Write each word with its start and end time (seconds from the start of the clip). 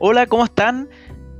Hola, 0.00 0.26
¿cómo 0.26 0.44
están? 0.44 0.88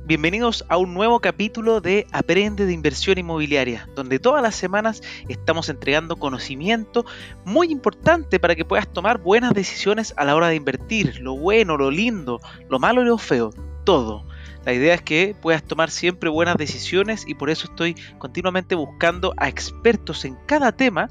Bienvenidos 0.03 0.65
a 0.67 0.75
un 0.75 0.93
nuevo 0.93 1.21
capítulo 1.21 1.79
de 1.79 2.05
Aprende 2.11 2.65
de 2.65 2.73
Inversión 2.73 3.17
Inmobiliaria, 3.17 3.87
donde 3.95 4.19
todas 4.19 4.43
las 4.43 4.53
semanas 4.53 5.01
estamos 5.29 5.69
entregando 5.69 6.17
conocimiento 6.17 7.05
muy 7.45 7.71
importante 7.71 8.37
para 8.37 8.55
que 8.55 8.65
puedas 8.65 8.91
tomar 8.91 9.19
buenas 9.19 9.53
decisiones 9.53 10.13
a 10.17 10.25
la 10.25 10.35
hora 10.35 10.49
de 10.49 10.55
invertir, 10.55 11.21
lo 11.21 11.37
bueno, 11.37 11.77
lo 11.77 11.89
lindo, 11.89 12.41
lo 12.69 12.79
malo 12.79 13.01
y 13.01 13.05
lo 13.05 13.17
feo, 13.17 13.51
todo. 13.85 14.25
La 14.65 14.73
idea 14.73 14.93
es 14.93 15.01
que 15.03 15.37
puedas 15.41 15.63
tomar 15.63 15.89
siempre 15.89 16.29
buenas 16.29 16.57
decisiones 16.57 17.23
y 17.25 17.35
por 17.35 17.49
eso 17.49 17.67
estoy 17.69 17.95
continuamente 18.17 18.75
buscando 18.75 19.33
a 19.37 19.47
expertos 19.47 20.25
en 20.25 20.35
cada 20.47 20.73
tema 20.73 21.09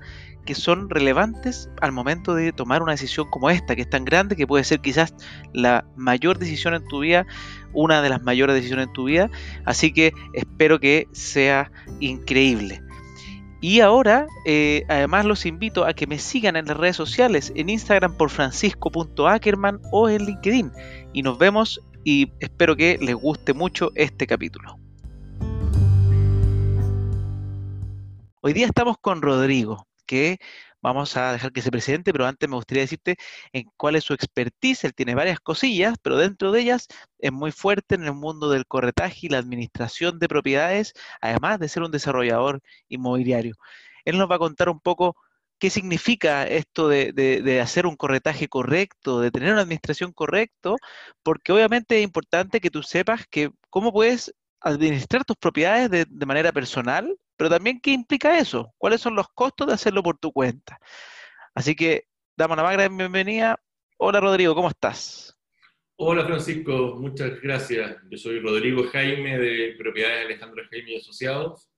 que 0.48 0.54
son 0.54 0.88
relevantes 0.88 1.68
al 1.82 1.92
momento 1.92 2.34
de 2.34 2.52
tomar 2.52 2.82
una 2.82 2.92
decisión 2.92 3.28
como 3.28 3.50
esta, 3.50 3.76
que 3.76 3.82
es 3.82 3.90
tan 3.90 4.06
grande 4.06 4.34
que 4.34 4.46
puede 4.46 4.64
ser 4.64 4.80
quizás 4.80 5.12
la 5.52 5.84
mayor 5.94 6.38
decisión 6.38 6.72
en 6.72 6.88
tu 6.88 7.00
vida, 7.00 7.26
una 7.74 8.00
de 8.00 8.08
las 8.08 8.22
mayores 8.22 8.56
decisiones 8.56 8.86
en 8.86 8.92
tu 8.94 9.04
vida. 9.04 9.30
Así 9.66 9.92
que 9.92 10.14
espero 10.32 10.80
que 10.80 11.06
sea 11.12 11.70
increíble. 12.00 12.80
Y 13.60 13.80
ahora, 13.80 14.26
eh, 14.46 14.86
además 14.88 15.26
los 15.26 15.44
invito 15.44 15.84
a 15.84 15.92
que 15.92 16.06
me 16.06 16.18
sigan 16.18 16.56
en 16.56 16.64
las 16.64 16.78
redes 16.78 16.96
sociales, 16.96 17.52
en 17.54 17.68
Instagram 17.68 18.16
por 18.16 18.30
francisco.ackerman 18.30 19.82
o 19.92 20.08
en 20.08 20.24
LinkedIn. 20.24 20.72
Y 21.12 21.20
nos 21.20 21.36
vemos 21.36 21.78
y 22.04 22.32
espero 22.40 22.74
que 22.74 22.96
les 23.02 23.16
guste 23.16 23.52
mucho 23.52 23.90
este 23.96 24.26
capítulo. 24.26 24.78
Hoy 28.40 28.54
día 28.54 28.64
estamos 28.64 28.96
con 28.96 29.20
Rodrigo 29.20 29.87
que 30.08 30.38
vamos 30.82 31.16
a 31.16 31.32
dejar 31.32 31.52
que 31.52 31.62
se 31.62 31.70
presente, 31.70 32.12
pero 32.12 32.26
antes 32.26 32.48
me 32.48 32.56
gustaría 32.56 32.82
decirte 32.82 33.16
en 33.52 33.64
cuál 33.76 33.96
es 33.96 34.04
su 34.04 34.14
expertise. 34.14 34.84
Él 34.84 34.94
tiene 34.94 35.14
varias 35.14 35.40
cosillas, 35.40 35.96
pero 36.02 36.16
dentro 36.18 36.52
de 36.52 36.60
ellas 36.62 36.88
es 37.18 37.32
muy 37.32 37.52
fuerte 37.52 37.94
en 37.96 38.04
el 38.04 38.14
mundo 38.14 38.50
del 38.50 38.66
corretaje 38.66 39.26
y 39.26 39.28
la 39.30 39.38
administración 39.38 40.18
de 40.18 40.28
propiedades, 40.28 40.94
además 41.20 41.58
de 41.60 41.68
ser 41.68 41.82
un 41.82 41.90
desarrollador 41.92 42.60
inmobiliario. 42.88 43.56
Él 44.04 44.18
nos 44.18 44.30
va 44.30 44.36
a 44.36 44.38
contar 44.38 44.68
un 44.70 44.80
poco 44.80 45.16
qué 45.58 45.70
significa 45.70 46.46
esto 46.46 46.88
de, 46.88 47.12
de, 47.12 47.60
hacer 47.60 47.86
un 47.86 47.96
corretaje 47.96 48.48
correcto, 48.48 49.20
de 49.20 49.30
tener 49.30 49.52
una 49.52 49.62
administración 49.62 50.12
correcta, 50.12 50.74
porque 51.22 51.52
obviamente 51.52 51.98
es 51.98 52.04
importante 52.04 52.60
que 52.60 52.70
tú 52.70 52.82
sepas 52.82 53.26
que 53.28 53.50
cómo 53.70 53.92
puedes 53.92 54.32
administrar 54.60 55.24
tus 55.24 55.36
propiedades 55.36 55.90
de, 55.90 56.06
de 56.08 56.26
manera 56.26 56.52
personal 56.52 57.16
pero 57.38 57.48
también, 57.48 57.80
¿qué 57.80 57.92
implica 57.92 58.36
eso? 58.36 58.74
¿Cuáles 58.76 59.00
son 59.00 59.14
los 59.14 59.28
costos 59.28 59.68
de 59.68 59.74
hacerlo 59.74 60.02
por 60.02 60.18
tu 60.18 60.32
cuenta? 60.32 60.80
Así 61.54 61.76
que 61.76 62.08
damos 62.36 62.56
una 62.56 62.64
más 62.64 62.72
gran 62.72 62.96
bienvenida. 62.96 63.62
Hola 63.96 64.18
Rodrigo, 64.20 64.56
¿cómo 64.56 64.68
estás? 64.68 65.38
Hola 65.96 66.26
Francisco, 66.26 66.96
muchas 66.98 67.40
gracias. 67.40 67.96
Yo 68.10 68.18
soy 68.18 68.40
Rodrigo 68.40 68.88
Jaime 68.88 69.38
de 69.38 69.76
Propiedades 69.78 70.26
Alejandro 70.26 70.64
Jaime 70.68 70.92
y 70.94 70.96
Asociados. 70.96 71.70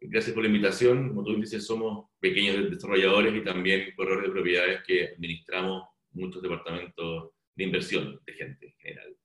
Gracias 0.00 0.32
por 0.32 0.44
la 0.44 0.48
invitación. 0.48 1.08
Como 1.08 1.24
tú 1.24 1.34
dices, 1.34 1.66
somos 1.66 2.10
pequeños 2.20 2.70
desarrolladores 2.70 3.34
y 3.34 3.42
también 3.42 3.92
corredores 3.96 4.28
de 4.28 4.32
propiedades 4.32 4.82
que 4.86 5.08
administramos 5.08 5.88
muchos 6.12 6.40
departamentos 6.40 7.30
de 7.56 7.64
inversión 7.64 8.20
de 8.24 8.32
gente 8.32 8.66
en 8.66 8.74
general. 8.78 9.17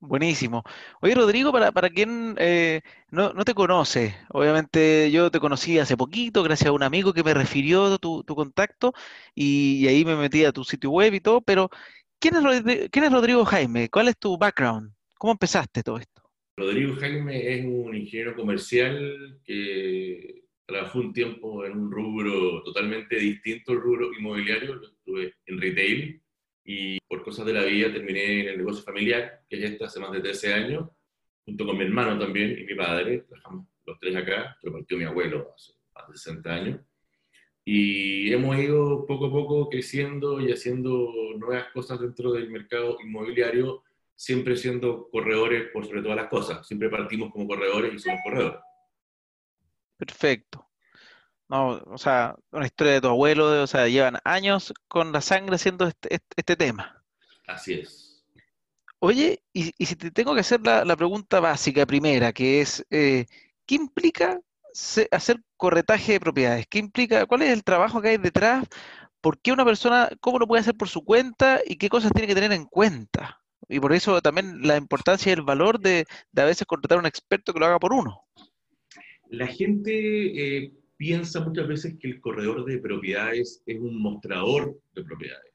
Buenísimo. 0.00 0.64
Oye, 1.02 1.14
Rodrigo, 1.14 1.52
para, 1.52 1.72
para 1.72 1.90
quien 1.90 2.34
eh, 2.38 2.80
no, 3.10 3.34
te 3.44 3.52
conoce, 3.52 4.16
obviamente 4.30 5.10
yo 5.10 5.30
te 5.30 5.40
conocí 5.40 5.78
hace 5.78 5.94
poquito, 5.94 6.42
gracias 6.42 6.68
a 6.68 6.72
un 6.72 6.82
amigo 6.82 7.12
que 7.12 7.22
me 7.22 7.34
refirió 7.34 7.98
tu, 7.98 8.24
tu 8.24 8.34
contacto 8.34 8.94
y, 9.34 9.86
ahí 9.88 10.06
me 10.06 10.16
metí 10.16 10.42
a 10.46 10.52
tu 10.52 10.64
sitio 10.64 10.90
web 10.90 11.12
y 11.12 11.20
todo, 11.20 11.42
pero 11.42 11.68
¿quién 12.18 12.34
es, 12.34 12.88
¿quién 12.90 13.04
es 13.04 13.12
Rodrigo 13.12 13.44
Jaime? 13.44 13.90
¿Cuál 13.90 14.08
es 14.08 14.16
tu 14.16 14.38
background? 14.38 14.90
¿Cómo 15.18 15.34
empezaste 15.34 15.82
todo 15.82 15.98
esto? 15.98 16.22
Rodrigo 16.56 16.96
Jaime 16.96 17.54
es 17.54 17.66
un 17.66 17.94
ingeniero 17.94 18.34
comercial 18.34 19.38
que 19.44 20.44
trabajó 20.64 21.00
un 21.00 21.12
tiempo 21.12 21.66
en 21.66 21.72
un 21.76 21.90
rubro 21.90 22.62
totalmente 22.62 23.16
distinto 23.16 23.72
al 23.72 23.80
rubro 23.82 24.10
inmobiliario, 24.18 24.80
estuve 24.82 25.34
en 25.44 25.60
retail 25.60 26.22
y 26.64 26.98
por 27.08 27.22
cosas 27.24 27.46
de 27.46 27.52
la 27.52 27.64
vida 27.64 27.92
terminé 27.92 28.40
en 28.40 28.48
el 28.48 28.58
negocio 28.58 28.82
familiar, 28.82 29.42
que 29.48 29.56
es 29.56 29.70
este 29.70 29.84
hace 29.84 30.00
más 30.00 30.12
de 30.12 30.20
13 30.20 30.52
años, 30.52 30.88
junto 31.44 31.66
con 31.66 31.76
mi 31.76 31.84
hermano 31.84 32.18
también 32.18 32.58
y 32.58 32.64
mi 32.64 32.74
padre, 32.74 33.24
trabajamos 33.28 33.66
los 33.86 33.98
tres 33.98 34.14
acá, 34.16 34.56
lo 34.62 34.72
partió 34.72 34.96
mi 34.96 35.04
abuelo 35.04 35.52
hace 35.54 35.72
más 35.94 36.08
de 36.08 36.16
60 36.16 36.50
años, 36.50 36.80
y 37.64 38.32
hemos 38.32 38.56
ido 38.58 39.06
poco 39.06 39.26
a 39.26 39.30
poco 39.30 39.68
creciendo 39.68 40.40
y 40.40 40.52
haciendo 40.52 41.12
nuevas 41.38 41.66
cosas 41.72 42.00
dentro 42.00 42.32
del 42.32 42.50
mercado 42.50 42.98
inmobiliario, 43.02 43.82
siempre 44.14 44.56
siendo 44.56 45.08
corredores 45.10 45.70
por 45.72 45.86
sobre 45.86 46.02
todas 46.02 46.16
las 46.16 46.28
cosas, 46.28 46.66
siempre 46.66 46.88
partimos 46.88 47.32
como 47.32 47.46
corredores 47.46 47.94
y 47.94 47.98
somos 47.98 48.20
corredores. 48.24 48.60
Perfecto. 49.96 50.69
No, 51.50 51.82
o 51.84 51.98
sea, 51.98 52.36
una 52.52 52.64
historia 52.64 52.92
de 52.92 53.00
tu 53.00 53.08
abuelo, 53.08 53.60
o 53.60 53.66
sea, 53.66 53.88
llevan 53.88 54.18
años 54.22 54.72
con 54.86 55.10
la 55.10 55.20
sangre 55.20 55.56
haciendo 55.56 55.88
este, 55.88 56.14
este, 56.14 56.34
este 56.36 56.54
tema. 56.54 57.02
Así 57.48 57.74
es. 57.74 58.24
Oye, 59.00 59.42
y, 59.52 59.72
si 59.84 59.96
te 59.96 60.12
tengo 60.12 60.32
que 60.32 60.42
hacer 60.42 60.60
la, 60.60 60.96
pregunta 60.96 61.40
básica 61.40 61.86
primera, 61.86 62.32
que 62.32 62.60
es, 62.60 62.86
eh, 62.90 63.26
¿qué 63.66 63.74
implica 63.74 64.40
hacer 65.10 65.42
corretaje 65.56 66.12
de 66.12 66.20
propiedades? 66.20 66.66
¿Qué 66.68 66.78
implica, 66.78 67.26
cuál 67.26 67.42
es 67.42 67.50
el 67.50 67.64
trabajo 67.64 68.00
que 68.00 68.10
hay 68.10 68.18
detrás? 68.18 68.68
¿Por 69.20 69.40
qué 69.40 69.50
una 69.50 69.64
persona, 69.64 70.08
cómo 70.20 70.38
lo 70.38 70.46
puede 70.46 70.60
hacer 70.60 70.76
por 70.76 70.88
su 70.88 71.02
cuenta 71.02 71.60
y 71.66 71.78
qué 71.78 71.88
cosas 71.88 72.12
tiene 72.12 72.28
que 72.28 72.34
tener 72.36 72.52
en 72.52 72.66
cuenta? 72.66 73.40
Y 73.68 73.80
por 73.80 73.92
eso 73.92 74.22
también 74.22 74.62
la 74.62 74.76
importancia 74.76 75.30
y 75.30 75.32
el 75.32 75.42
valor 75.42 75.80
de, 75.80 76.06
a 76.36 76.44
veces 76.44 76.64
contratar 76.64 76.98
a 76.98 77.00
un 77.00 77.06
experto 77.06 77.52
que 77.52 77.58
lo 77.58 77.66
haga 77.66 77.80
por 77.80 77.92
uno. 77.92 78.24
La 79.30 79.48
gente 79.48 79.92
eh, 80.64 80.72
piensa 81.00 81.40
muchas 81.40 81.66
veces 81.66 81.96
que 81.98 82.08
el 82.08 82.20
corredor 82.20 82.62
de 82.66 82.76
propiedades 82.76 83.62
es 83.64 83.80
un 83.80 84.02
mostrador 84.02 84.78
de 84.92 85.02
propiedades. 85.02 85.50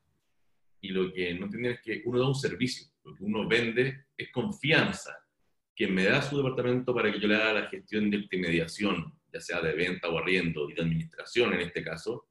Y 0.81 0.87
lo 0.87 1.13
que 1.13 1.35
no 1.35 1.45
entienden 1.45 1.73
es 1.73 1.81
que 1.81 2.01
uno 2.05 2.17
da 2.17 2.27
un 2.27 2.33
servicio, 2.33 2.87
lo 3.03 3.13
que 3.13 3.23
uno 3.23 3.47
vende 3.47 4.05
es 4.17 4.31
confianza. 4.31 5.15
Quien 5.75 5.93
me 5.93 6.05
da 6.05 6.23
su 6.23 6.37
departamento 6.37 6.95
para 6.95 7.11
que 7.11 7.19
yo 7.19 7.27
le 7.27 7.35
haga 7.35 7.53
la 7.53 7.69
gestión 7.69 8.09
de 8.09 8.17
intermediación, 8.17 9.13
ya 9.31 9.39
sea 9.39 9.61
de 9.61 9.75
venta 9.75 10.09
o 10.09 10.17
arriendo 10.17 10.67
y 10.67 10.73
de 10.73 10.81
administración 10.81 11.53
en 11.53 11.61
este 11.61 11.83
caso, 11.83 12.27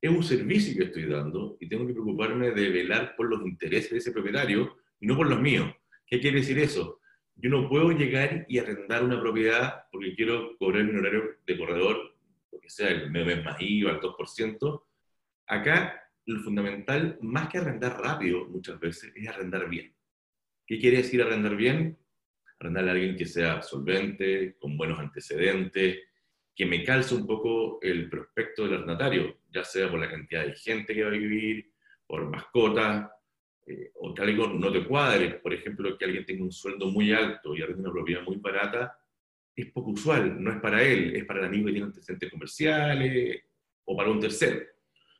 es 0.00 0.08
un 0.08 0.22
servicio 0.22 0.78
que 0.78 0.84
estoy 0.84 1.04
dando 1.04 1.58
y 1.60 1.68
tengo 1.68 1.86
que 1.86 1.92
preocuparme 1.92 2.52
de 2.52 2.70
velar 2.70 3.16
por 3.16 3.28
los 3.28 3.44
intereses 3.44 3.90
de 3.90 3.98
ese 3.98 4.12
propietario 4.12 4.78
y 4.98 5.06
no 5.06 5.14
por 5.14 5.28
los 5.28 5.42
míos. 5.42 5.74
¿Qué 6.06 6.20
quiere 6.20 6.38
decir 6.38 6.58
eso? 6.58 7.00
Yo 7.34 7.50
no 7.50 7.68
puedo 7.68 7.90
llegar 7.90 8.46
y 8.48 8.56
arrendar 8.60 9.04
una 9.04 9.20
propiedad 9.20 9.84
porque 9.92 10.14
quiero 10.14 10.56
cobrar 10.56 10.84
mi 10.84 10.98
horario 10.98 11.36
de 11.46 11.58
corredor 11.58 12.15
que 12.60 12.70
sea 12.70 12.88
el 12.88 13.10
mes 13.10 13.44
más 13.44 13.56
IVA, 13.60 13.92
el 13.92 14.00
2%, 14.00 14.82
acá 15.46 16.02
lo 16.26 16.40
fundamental, 16.40 17.18
más 17.22 17.48
que 17.48 17.58
arrendar 17.58 18.00
rápido 18.00 18.46
muchas 18.46 18.80
veces, 18.80 19.12
es 19.14 19.28
arrendar 19.28 19.68
bien. 19.68 19.94
¿Qué 20.66 20.78
quiere 20.78 20.98
decir 20.98 21.22
arrendar 21.22 21.54
bien? 21.54 21.98
Arrendar 22.58 22.88
a 22.88 22.92
alguien 22.92 23.16
que 23.16 23.26
sea 23.26 23.62
solvente, 23.62 24.56
con 24.58 24.76
buenos 24.76 24.98
antecedentes, 24.98 26.00
que 26.54 26.66
me 26.66 26.82
calce 26.82 27.14
un 27.14 27.26
poco 27.26 27.78
el 27.82 28.08
prospecto 28.08 28.64
del 28.64 28.74
arrendatario, 28.74 29.40
ya 29.52 29.62
sea 29.62 29.90
por 29.90 30.00
la 30.00 30.10
cantidad 30.10 30.44
de 30.44 30.54
gente 30.54 30.94
que 30.94 31.02
va 31.02 31.08
a 31.08 31.12
vivir, 31.12 31.70
por 32.06 32.28
mascotas, 32.28 33.08
eh, 33.66 33.90
o 33.94 34.14
que 34.14 34.22
algo 34.22 34.48
no 34.48 34.72
te 34.72 34.84
cuadre, 34.84 35.34
por 35.34 35.52
ejemplo, 35.52 35.96
que 35.98 36.04
alguien 36.04 36.24
tenga 36.24 36.44
un 36.44 36.52
sueldo 36.52 36.86
muy 36.86 37.12
alto 37.12 37.54
y 37.54 37.62
arrende 37.62 37.82
una 37.82 37.92
propiedad 37.92 38.22
muy 38.22 38.36
barata, 38.36 38.98
es 39.56 39.72
poco 39.72 39.90
usual, 39.90 40.42
no 40.42 40.52
es 40.52 40.60
para 40.60 40.82
él, 40.82 41.16
es 41.16 41.24
para 41.24 41.40
el 41.40 41.46
amigo 41.46 41.66
que 41.66 41.72
tiene 41.72 41.86
antecedentes 41.86 42.30
comerciales 42.30 43.42
o 43.84 43.96
para 43.96 44.10
un 44.10 44.20
tercero. 44.20 44.60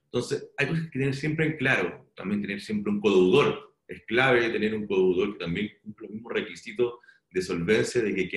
Entonces, 0.05 0.51
hay 0.57 0.67
cosas 0.67 0.85
que 0.85 0.99
tener 0.99 1.15
siempre 1.15 1.47
en 1.47 1.57
claro, 1.57 2.11
también 2.15 2.43
tener 2.43 2.61
siempre 2.61 2.93
un 2.93 3.01
codeudor. 3.01 3.75
Es 3.89 4.03
clave 4.07 4.51
tener 4.51 4.75
un 4.75 4.87
codeudor 4.87 5.33
que 5.33 5.45
también 5.45 5.73
cumple 5.83 6.07
los 6.07 6.15
mismos 6.15 6.33
requisitos 6.33 6.95
de 7.31 7.43
solvencia 7.43 8.03
de, 8.03 8.15
que 8.15 8.29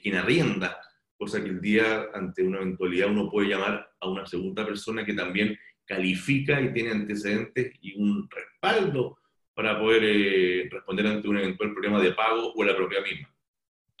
quien, 0.00 0.16
arrienda, 0.16 0.78
cosa 1.16 1.42
que 1.42 1.50
el 1.50 1.60
día, 1.60 2.08
ante 2.14 2.42
una 2.42 2.58
eventualidad, 2.58 3.10
uno 3.10 3.30
puede 3.30 3.48
llamar 3.48 3.90
a 4.00 4.08
una 4.08 4.26
segunda 4.26 4.64
persona 4.64 5.04
que 5.04 5.14
también 5.14 5.58
califica 5.84 6.60
y 6.60 6.72
tiene 6.72 6.90
antecedentes 6.90 7.72
y 7.80 8.00
un 8.00 8.28
respaldo 8.30 9.18
para 9.54 9.78
poder 9.78 10.02
eh, 10.04 10.68
responder 10.70 11.06
ante 11.06 11.28
un 11.28 11.38
eventual 11.38 11.72
problema 11.72 12.00
de 12.00 12.12
pago 12.12 12.52
o 12.54 12.64
la 12.64 12.76
propiedad 12.76 13.04
misma. 13.04 13.33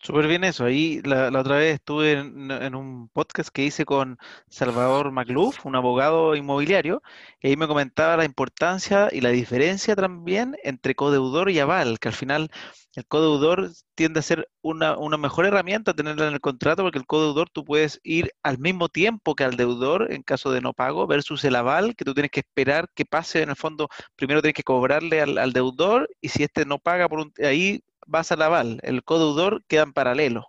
Súper 0.06 0.26
bien 0.28 0.44
eso. 0.44 0.66
Ahí 0.66 1.00
la, 1.02 1.30
la 1.30 1.40
otra 1.40 1.56
vez 1.56 1.76
estuve 1.76 2.12
en, 2.12 2.50
en 2.50 2.74
un 2.74 3.08
podcast 3.08 3.48
que 3.48 3.64
hice 3.64 3.86
con 3.86 4.18
Salvador 4.50 5.10
Macluf, 5.12 5.64
un 5.64 5.76
abogado 5.76 6.36
inmobiliario, 6.36 7.00
y 7.40 7.48
ahí 7.48 7.56
me 7.56 7.66
comentaba 7.66 8.18
la 8.18 8.26
importancia 8.26 9.08
y 9.10 9.22
la 9.22 9.30
diferencia 9.30 9.96
también 9.96 10.56
entre 10.62 10.94
codeudor 10.94 11.48
y 11.48 11.58
aval, 11.58 11.98
que 11.98 12.08
al 12.08 12.14
final 12.14 12.50
el 12.94 13.06
codeudor 13.06 13.70
tiende 13.94 14.20
a 14.20 14.22
ser 14.22 14.46
una, 14.60 14.98
una 14.98 15.16
mejor 15.16 15.46
herramienta 15.46 15.94
tenerla 15.94 16.28
en 16.28 16.34
el 16.34 16.40
contrato, 16.40 16.82
porque 16.82 16.98
el 16.98 17.06
codeudor 17.06 17.48
tú 17.48 17.64
puedes 17.64 17.98
ir 18.02 18.30
al 18.42 18.58
mismo 18.58 18.90
tiempo 18.90 19.34
que 19.34 19.44
al 19.44 19.56
deudor 19.56 20.12
en 20.12 20.22
caso 20.22 20.52
de 20.52 20.60
no 20.60 20.74
pago, 20.74 21.06
versus 21.06 21.42
el 21.44 21.56
aval, 21.56 21.96
que 21.96 22.04
tú 22.04 22.12
tienes 22.12 22.30
que 22.30 22.40
esperar 22.40 22.88
que 22.94 23.06
pase 23.06 23.40
en 23.40 23.48
el 23.48 23.56
fondo, 23.56 23.88
primero 24.16 24.42
tienes 24.42 24.54
que 24.54 24.62
cobrarle 24.64 25.22
al, 25.22 25.38
al 25.38 25.54
deudor, 25.54 26.10
y 26.20 26.28
si 26.28 26.42
este 26.42 26.66
no 26.66 26.78
paga 26.78 27.08
por 27.08 27.20
un, 27.20 27.32
ahí 27.42 27.80
vas 28.06 28.32
al 28.32 28.42
aval, 28.42 28.80
el 28.82 29.02
codeudor 29.02 29.64
queda 29.66 29.82
en 29.82 29.92
paralelo. 29.92 30.46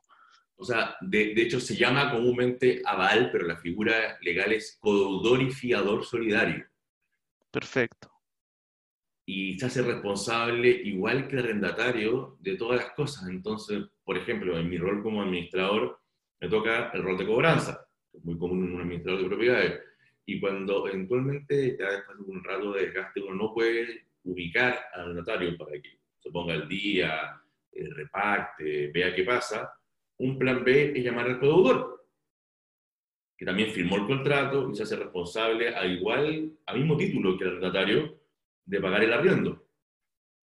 O 0.58 0.64
sea, 0.64 0.96
de, 1.02 1.34
de, 1.34 1.42
hecho 1.42 1.60
se 1.60 1.76
llama 1.76 2.12
comúnmente 2.12 2.82
aval, 2.86 3.30
pero 3.32 3.46
la 3.46 3.58
figura 3.58 4.18
legal 4.22 4.54
es 4.54 4.78
codeudor 4.80 5.42
y 5.42 5.52
fiador 5.52 6.06
solidario. 6.06 6.66
Perfecto. 7.52 8.12
Y 9.26 9.60
se 9.60 9.66
hace 9.66 9.82
responsable, 9.82 10.70
igual 10.70 11.28
que 11.28 11.36
el 11.36 11.44
arrendatario, 11.44 12.38
de 12.40 12.56
todas 12.56 12.82
las 12.82 12.92
cosas. 12.92 13.28
Entonces, 13.28 13.84
por 14.04 14.18
ejemplo, 14.18 14.58
en 14.58 14.70
mi 14.70 14.78
rol 14.78 15.02
como 15.02 15.22
administrador, 15.22 16.00
me 16.40 16.48
toca 16.48 16.92
el 16.94 17.04
rol 17.04 17.18
de 17.18 17.26
cobranza, 17.26 17.88
es 18.14 18.24
muy 18.24 18.38
común 18.38 18.68
en 18.68 18.76
un 18.76 18.82
administrador 18.82 19.22
de 19.22 19.28
propiedades. 19.28 19.82
Y 20.26 20.40
cuando 20.40 20.88
eventualmente, 20.88 21.78
ya 21.78 21.92
después 21.92 22.18
de 22.18 22.24
un 22.24 22.44
rato 22.44 22.74
de 22.74 22.86
desgaste, 22.86 23.22
uno 23.22 23.36
no 23.36 23.54
puede 23.54 24.08
ubicar 24.24 24.80
al 24.94 25.02
arrendatario 25.02 25.58
para 25.58 25.72
que 25.74 26.00
se 26.20 26.32
ponga 26.32 26.54
al 26.54 26.68
día, 26.68 27.42
eh, 27.76 27.90
reparte, 27.94 28.88
vea 28.88 29.14
qué 29.14 29.24
pasa. 29.24 29.74
Un 30.18 30.40
plan 30.40 30.64
B 30.64 30.94
es 30.96 31.04
llamar 31.04 31.26
al 31.26 31.40
codeudor, 31.40 32.08
que 33.38 33.46
también 33.46 33.72
firmó 33.72 33.98
el 33.98 34.08
contrato 34.08 34.70
y 34.72 34.76
se 34.76 34.84
hace 34.84 34.96
responsable 34.96 35.76
al 35.76 35.92
igual, 35.92 36.54
al 36.66 36.78
mismo 36.78 36.96
título 36.96 37.38
que 37.38 37.44
el 37.44 37.50
arrendatario, 37.52 38.22
de 38.66 38.82
pagar 38.82 39.04
el 39.04 39.14
arriendo. 39.14 39.68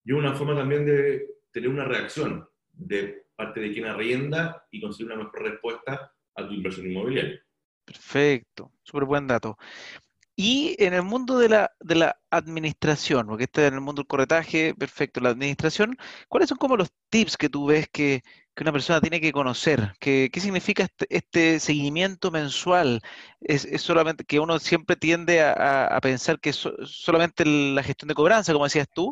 Y 0.03 0.11
una 0.11 0.33
forma 0.33 0.55
también 0.55 0.85
de 0.85 1.37
tener 1.51 1.69
una 1.69 1.85
reacción 1.85 2.47
de 2.73 3.25
parte 3.35 3.61
de 3.61 3.71
quien 3.71 3.85
arrienda 3.85 4.67
y 4.71 4.81
conseguir 4.81 5.11
una 5.11 5.23
mejor 5.23 5.41
respuesta 5.43 6.13
a 6.35 6.47
tu 6.47 6.53
inversión 6.53 6.87
inmobiliaria. 6.87 7.41
Perfecto, 7.85 8.73
súper 8.83 9.05
buen 9.05 9.27
dato. 9.27 9.57
Y 10.43 10.75
en 10.79 10.95
el 10.95 11.03
mundo 11.03 11.37
de 11.37 11.49
la, 11.49 11.71
de 11.81 11.93
la 11.93 12.19
administración, 12.31 13.27
porque 13.27 13.43
este 13.43 13.67
en 13.67 13.75
el 13.75 13.81
mundo 13.81 14.01
del 14.01 14.07
corretaje, 14.07 14.73
perfecto, 14.73 15.19
la 15.19 15.29
administración, 15.29 15.95
¿cuáles 16.29 16.49
son 16.49 16.57
como 16.57 16.75
los 16.75 16.91
tips 17.11 17.37
que 17.37 17.47
tú 17.47 17.67
ves 17.67 17.87
que, 17.91 18.23
que 18.55 18.63
una 18.63 18.71
persona 18.71 18.99
tiene 18.99 19.21
que 19.21 19.31
conocer? 19.31 19.93
¿Qué, 19.99 20.31
qué 20.33 20.39
significa 20.39 20.81
este, 20.81 21.05
este, 21.15 21.59
seguimiento 21.59 22.31
mensual? 22.31 23.03
¿Es, 23.39 23.65
¿Es, 23.65 23.83
solamente 23.83 24.23
que 24.23 24.39
uno 24.39 24.57
siempre 24.57 24.95
tiende 24.95 25.41
a, 25.43 25.85
a 25.85 26.01
pensar 26.01 26.39
que 26.39 26.49
es 26.49 26.55
so, 26.55 26.73
solamente 26.87 27.45
la 27.45 27.83
gestión 27.83 28.07
de 28.07 28.15
cobranza, 28.15 28.51
como 28.51 28.65
decías 28.65 28.87
tú? 28.91 29.11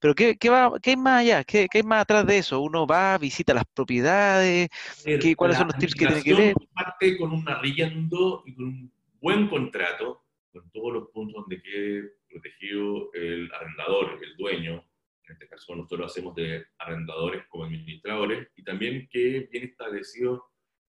Pero 0.00 0.16
¿qué, 0.16 0.36
qué, 0.38 0.50
va, 0.50 0.72
qué 0.82 0.90
hay 0.90 0.96
más 0.96 1.20
allá? 1.20 1.44
¿Qué, 1.44 1.68
¿Qué, 1.70 1.78
hay 1.78 1.84
más 1.84 2.02
atrás 2.02 2.26
de 2.26 2.36
eso? 2.36 2.60
¿Uno 2.60 2.84
va, 2.84 3.16
visita 3.18 3.54
las 3.54 3.64
propiedades? 3.72 4.70
¿Qué, 5.04 5.36
¿Cuáles 5.36 5.56
son 5.56 5.68
los 5.68 5.78
tips 5.78 5.94
que 5.94 6.06
tiene 6.06 6.22
que 6.22 6.34
ver? 6.34 6.54
Parte 6.74 7.16
con 7.16 7.30
un 7.30 7.48
arriendo 7.48 8.42
y 8.44 8.54
con 8.56 8.64
un 8.64 8.92
buen 9.20 9.48
contrato 9.48 10.24
con 10.52 10.70
todos 10.70 10.92
los 10.92 11.08
puntos 11.10 11.42
donde 11.42 11.62
quede 11.62 12.12
protegido 12.28 13.12
el 13.14 13.50
arrendador, 13.52 14.18
el 14.22 14.36
dueño, 14.36 14.84
en 15.26 15.32
este 15.32 15.48
caso 15.48 15.74
nosotros 15.74 16.00
lo 16.00 16.06
hacemos 16.06 16.34
de 16.34 16.64
arrendadores 16.78 17.46
como 17.48 17.64
administradores, 17.64 18.48
y 18.56 18.64
también 18.64 19.08
que 19.10 19.48
bien 19.50 19.64
establecidos 19.64 20.40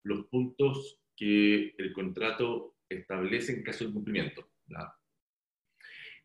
los 0.03 0.27
puntos 0.27 1.01
que 1.17 1.75
el 1.79 1.93
contrato 1.93 2.77
establece 2.89 3.53
en 3.53 3.63
caso 3.63 3.85
de 3.85 3.91
incumplimiento. 3.91 4.49
¿verdad? 4.67 4.89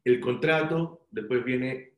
El 0.03 0.19
contrato, 0.19 1.07
después 1.11 1.43
viene 1.43 1.93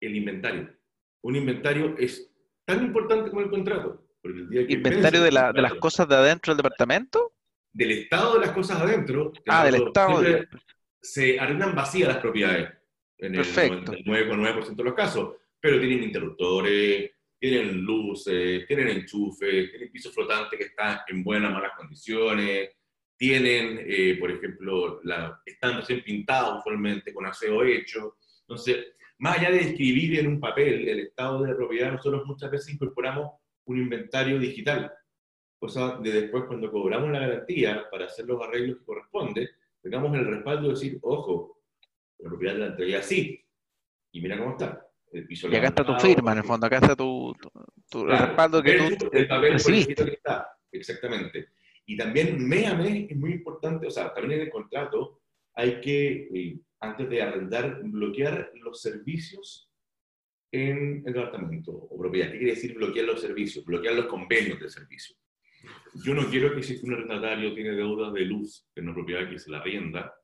el 0.00 0.16
inventario. 0.16 0.74
Un 1.22 1.36
inventario 1.36 1.96
es 1.98 2.32
tan 2.64 2.84
importante 2.84 3.30
como 3.30 3.42
el 3.42 3.50
contrato. 3.50 4.04
Porque 4.22 4.38
el 4.38 4.48
día 4.48 4.66
que 4.66 4.74
¿Inventario 4.74 5.22
de, 5.22 5.32
la, 5.32 5.52
de 5.52 5.62
las 5.62 5.74
cosas 5.74 6.08
de 6.08 6.14
adentro 6.14 6.54
del 6.54 6.62
departamento? 6.62 7.32
Del 7.78 7.92
estado 7.92 8.34
de 8.34 8.46
las 8.46 8.50
cosas 8.50 8.80
adentro. 8.80 9.32
Ah, 9.46 9.64
del 9.64 9.76
estado. 9.76 10.20
De 10.20 10.48
se 11.00 11.38
arrendan 11.38 11.76
vacías 11.76 12.08
las 12.08 12.18
propiedades 12.18 12.70
en 13.18 13.36
el 13.36 13.44
99,9% 13.44 14.74
de 14.74 14.84
los 14.84 14.94
casos, 14.94 15.36
pero 15.60 15.78
tienen 15.78 16.02
interruptores, 16.02 17.12
tienen 17.38 17.80
luces, 17.82 18.66
tienen 18.66 18.88
enchufes, 18.88 19.70
tienen 19.70 19.92
piso 19.92 20.10
flotante 20.10 20.58
que 20.58 20.64
está 20.64 21.04
en 21.06 21.22
buenas 21.22 21.52
malas 21.52 21.72
condiciones, 21.76 22.70
tienen, 23.16 23.80
eh, 23.86 24.16
por 24.18 24.32
ejemplo, 24.32 25.00
la, 25.04 25.40
están 25.46 25.76
recién 25.76 26.02
pintados 26.02 26.58
usualmente 26.58 27.14
con 27.14 27.26
aseo 27.26 27.62
hecho. 27.62 28.16
Entonces, 28.40 28.86
más 29.18 29.38
allá 29.38 29.52
de 29.52 29.60
escribir 29.60 30.18
en 30.18 30.26
un 30.26 30.40
papel 30.40 30.88
el 30.88 31.00
estado 31.00 31.42
de 31.42 31.50
la 31.50 31.56
propiedad, 31.56 31.92
nosotros 31.92 32.26
muchas 32.26 32.50
veces 32.50 32.74
incorporamos 32.74 33.34
un 33.66 33.78
inventario 33.78 34.38
digital. 34.38 34.92
Cosa 35.58 35.98
de 35.98 36.12
después, 36.12 36.44
cuando 36.44 36.70
cobramos 36.70 37.10
la 37.10 37.20
garantía 37.20 37.88
para 37.90 38.06
hacer 38.06 38.26
los 38.26 38.40
arreglos 38.40 38.78
que 38.78 38.84
corresponde, 38.84 39.50
tengamos 39.82 40.16
el 40.16 40.26
respaldo 40.26 40.68
de 40.68 40.74
decir, 40.74 40.98
ojo, 41.02 41.60
la 42.18 42.28
propiedad 42.28 42.54
de 42.54 42.60
la 42.60 42.66
entregué 42.66 42.96
así, 42.96 43.44
y 44.12 44.20
mira 44.20 44.38
cómo 44.38 44.52
está. 44.52 44.84
El 45.10 45.26
piso 45.26 45.48
y 45.48 45.56
acá 45.56 45.68
está 45.68 45.84
tu 45.84 45.94
firma, 45.94 46.32
en 46.32 46.38
el 46.38 46.44
fondo, 46.44 46.66
acá 46.66 46.76
está 46.76 46.94
tu, 46.94 47.34
tu, 47.90 48.04
respaldo 48.04 48.62
que 48.62 48.96
tú 48.98 49.08
el 49.10 49.26
papel 49.26 49.52
recibiste. 49.54 50.04
Que 50.04 50.12
está, 50.12 50.48
exactamente. 50.70 51.48
Y 51.86 51.96
también 51.96 52.46
mes 52.46 52.66
a 52.66 52.74
mes 52.74 53.10
es 53.10 53.16
muy 53.16 53.32
importante, 53.32 53.86
o 53.86 53.90
sea, 53.90 54.12
también 54.12 54.40
en 54.40 54.46
el 54.46 54.52
contrato 54.52 55.22
hay 55.54 55.80
que, 55.80 56.28
eh, 56.34 56.60
antes 56.80 57.08
de 57.08 57.22
arrendar, 57.22 57.80
bloquear 57.82 58.52
los 58.60 58.82
servicios 58.82 59.70
en 60.52 61.02
el 61.06 61.12
departamento 61.12 61.72
o 61.72 61.98
propiedad. 61.98 62.30
¿Qué 62.30 62.38
quiere 62.38 62.54
decir 62.54 62.74
bloquear 62.74 63.06
los 63.06 63.20
servicios? 63.20 63.64
Bloquear 63.64 63.94
los 63.94 64.06
convenios 64.06 64.60
de 64.60 64.68
servicio. 64.68 65.16
Yo 66.04 66.14
no 66.14 66.28
quiero 66.28 66.54
que 66.54 66.62
si 66.62 66.78
un 66.84 66.94
arrendatario 66.94 67.54
tiene 67.54 67.70
deuda 67.70 68.10
de 68.10 68.20
luz 68.22 68.66
en 68.74 68.84
una 68.84 68.94
propiedad 68.94 69.28
que 69.28 69.38
se 69.38 69.50
la 69.50 69.62
rienda, 69.62 70.14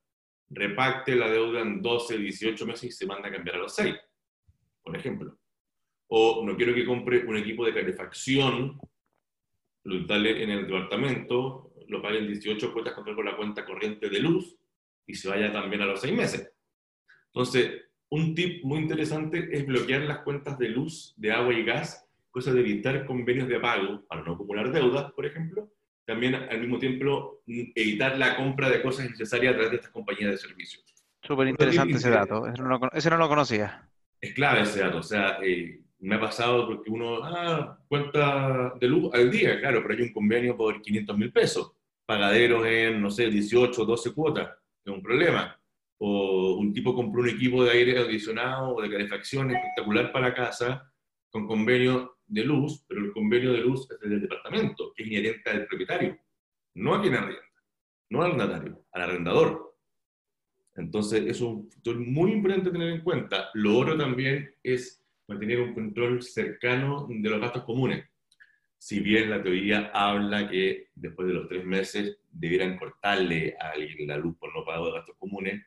repacte 0.51 1.17
la 1.17 1.31
deuda 1.31 1.61
en 1.61 1.83
12, 1.83 2.19
18 2.19 2.67
meses 2.67 2.85
y 2.85 2.93
se 2.93 3.07
manda 3.07 3.29
a 3.29 3.33
cambiar 3.33 3.57
a 3.57 3.61
los 3.61 3.75
6, 3.75 3.95
por 4.83 4.97
ejemplo. 4.97 5.39
O 6.09 6.45
no 6.45 6.57
quiero 6.57 6.75
que 6.75 6.85
compre 6.85 7.25
un 7.25 7.37
equipo 7.37 7.65
de 7.65 7.75
calefacción, 7.75 8.79
lo 9.85 9.95
instale 9.97 10.43
en 10.43 10.51
el 10.51 10.67
departamento, 10.67 11.73
lo 11.89 12.01
pague 12.01 12.19
en 12.19 12.29
18 12.29 12.73
cuotas 12.73 12.95
con 12.95 13.25
la 13.25 13.37
cuenta 13.37 13.65
corriente 13.65 14.09
de 14.09 14.21
luz 14.21 14.57
y 15.07 15.15
se 15.15 15.29
vaya 15.29 15.53
también 15.53 15.83
a 15.83 15.87
los 15.87 16.01
6 16.01 16.15
meses. 16.15 16.53
Entonces, 17.27 17.83
un 18.11 18.35
tip 18.35 18.63
muy 18.65 18.79
interesante 18.79 19.49
es 19.51 19.67
bloquear 19.67 20.03
las 20.03 20.19
cuentas 20.19 20.59
de 20.59 20.69
luz, 20.69 21.15
de 21.17 21.33
agua 21.33 21.53
y 21.53 21.65
gas 21.65 22.04
cosa 22.35 22.53
de 22.53 22.61
evitar 22.61 23.07
convenios 23.07 23.47
de 23.47 23.61
pago 23.61 24.05
para 24.09 24.23
no 24.23 24.33
acumular 24.33 24.73
deudas, 24.73 25.13
por 25.13 25.25
ejemplo. 25.25 25.71
También, 26.05 26.35
al 26.35 26.61
mismo 26.61 26.81
tiempo, 26.81 27.45
evitar 27.47 28.19
la 28.19 28.37
compra 28.37 28.69
de 28.69 28.83
cosas 28.83 29.09
necesarias 29.09 29.53
a 29.53 29.55
través 29.55 29.71
de 29.71 29.77
estas 29.77 29.93
compañías 29.93 30.33
de 30.33 30.39
servicios. 30.39 30.85
Súper 31.23 31.47
interesante 31.47 31.95
ese 31.95 32.11
dato, 32.11 32.45
ese 32.49 32.61
no, 32.61 32.69
lo, 32.69 32.93
ese 32.93 33.09
no, 33.09 33.19
lo, 33.19 33.29
conocía. 33.29 33.89
Es 34.21 34.35
clave 34.35 34.63
ese 34.63 34.81
dato, 34.81 34.99
o 34.99 35.03
sea, 35.03 35.39
eh, 35.45 35.81
me 36.01 36.17
ha 36.17 36.21
pasado 36.21 36.67
porque 36.67 36.91
uno, 36.91 37.23
ah, 37.23 37.79
cuenta 37.87 38.75
de 38.81 38.89
luz 38.89 39.15
al 39.15 39.31
día, 39.31 39.61
claro, 39.61 39.81
pero 39.83 39.95
hay 39.95 40.03
un 40.03 40.13
convenio 40.13 40.57
por 40.57 40.83
500 40.83 41.17
mil 41.17 41.33
pesos, 41.33 41.73
pagaderos 42.05 42.67
en, 42.67 43.01
no 43.01 43.11
sé, 43.11 43.31
18, 43.31 43.85
12 43.85 44.13
cuotas, 44.13 44.51
es 44.85 44.93
un 44.93 45.03
problema. 45.03 45.57
O 45.99 46.57
un 46.57 46.73
tipo 46.73 46.97
compró 46.97 47.23
un 47.23 47.29
equipo 47.29 47.63
de 47.63 47.71
aire 47.71 48.01
acondicionado 48.01 48.75
o 48.75 48.83
de 48.83 48.91
calefacción 48.91 49.53
espectacular 49.53 50.11
para 50.11 50.29
la 50.29 50.35
casa, 50.35 50.93
con 51.31 51.47
convenio 51.47 52.14
de 52.27 52.45
luz, 52.45 52.85
pero 52.89 53.01
el 53.01 53.13
convenio 53.13 53.53
de 53.53 53.61
luz 53.61 53.89
es 53.91 54.09
del 54.09 54.21
departamento, 54.21 54.93
que 54.95 55.03
es 55.03 55.09
inherente 55.09 55.51
al 55.51 55.67
propietario, 55.67 56.19
no 56.75 56.95
a 56.95 57.03
quien 57.03 57.15
arrienda, 57.15 57.43
no 58.11 58.23
al 58.23 58.33
arrendatario, 58.33 58.85
al 58.93 59.03
arrendador. 59.03 59.77
Entonces, 60.77 61.25
es 61.27 61.41
un 61.41 61.71
factor 61.71 61.99
muy 61.99 62.33
importante 62.33 62.71
tener 62.71 62.89
en 62.89 63.03
cuenta. 63.03 63.51
Lo 63.55 63.79
otro 63.79 63.97
también 63.97 64.55
es 64.63 65.05
mantener 65.29 65.61
un 65.61 65.75
control 65.75 66.23
cercano 66.23 67.07
de 67.09 67.31
los 67.31 67.41
gastos 67.41 67.65
comunes. 67.65 68.05
Si 68.77 69.01
bien 69.01 69.31
la 69.31 69.43
teoría 69.43 69.91
habla 69.95 70.49
que 70.51 70.89
después 70.95 71.29
de 71.29 71.35
los 71.35 71.49
tres 71.49 71.65
meses 71.65 72.19
debieran 72.31 72.77
cortarle 72.77 73.57
a 73.61 73.71
alguien 73.71 74.09
la 74.09 74.19
luz 74.19 74.37
por 74.37 74.55
no 74.55 74.65
pago 74.65 74.87
de 74.87 74.93
gastos 74.93 75.17
comunes, 75.17 75.65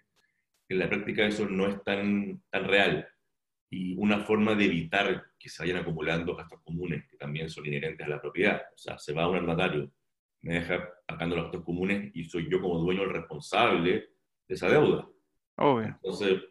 en 0.70 0.80
la 0.80 0.90
práctica 0.90 1.26
eso 1.26 1.48
no 1.48 1.68
es 1.68 1.82
tan, 1.84 2.42
tan 2.52 2.66
real 2.66 3.08
y 3.70 3.96
una 3.98 4.20
forma 4.20 4.56
de 4.56 4.66
evitar 4.66 5.26
que 5.38 5.50
se 5.50 5.64
vayan 5.64 5.78
acumulando 5.78 6.36
gastos 6.36 6.62
comunes 6.64 7.06
que 7.10 7.18
también 7.18 7.50
son 7.50 7.66
inherentes 7.66 8.06
a 8.06 8.10
la 8.10 8.22
propiedad. 8.22 8.62
O 8.74 8.78
sea, 8.78 8.98
se 8.98 9.14
va 9.14 9.28
un 9.28 9.36
arrendatario, 9.36 9.92
me 10.42 10.56
deja 10.56 10.90
pagando 11.06 11.36
los 11.36 11.46
gastos 11.46 11.64
comunes 11.64 12.12
y 12.14 12.24
soy 12.24 12.50
yo 12.50 12.62
como 12.62 12.80
dueño 12.80 13.04
el 13.04 13.10
responsable 13.10 13.92
de 14.48 14.56
esa 14.56 14.70
deuda. 14.70 15.08
Obvio. 15.58 15.88
Entonces, 15.88 16.42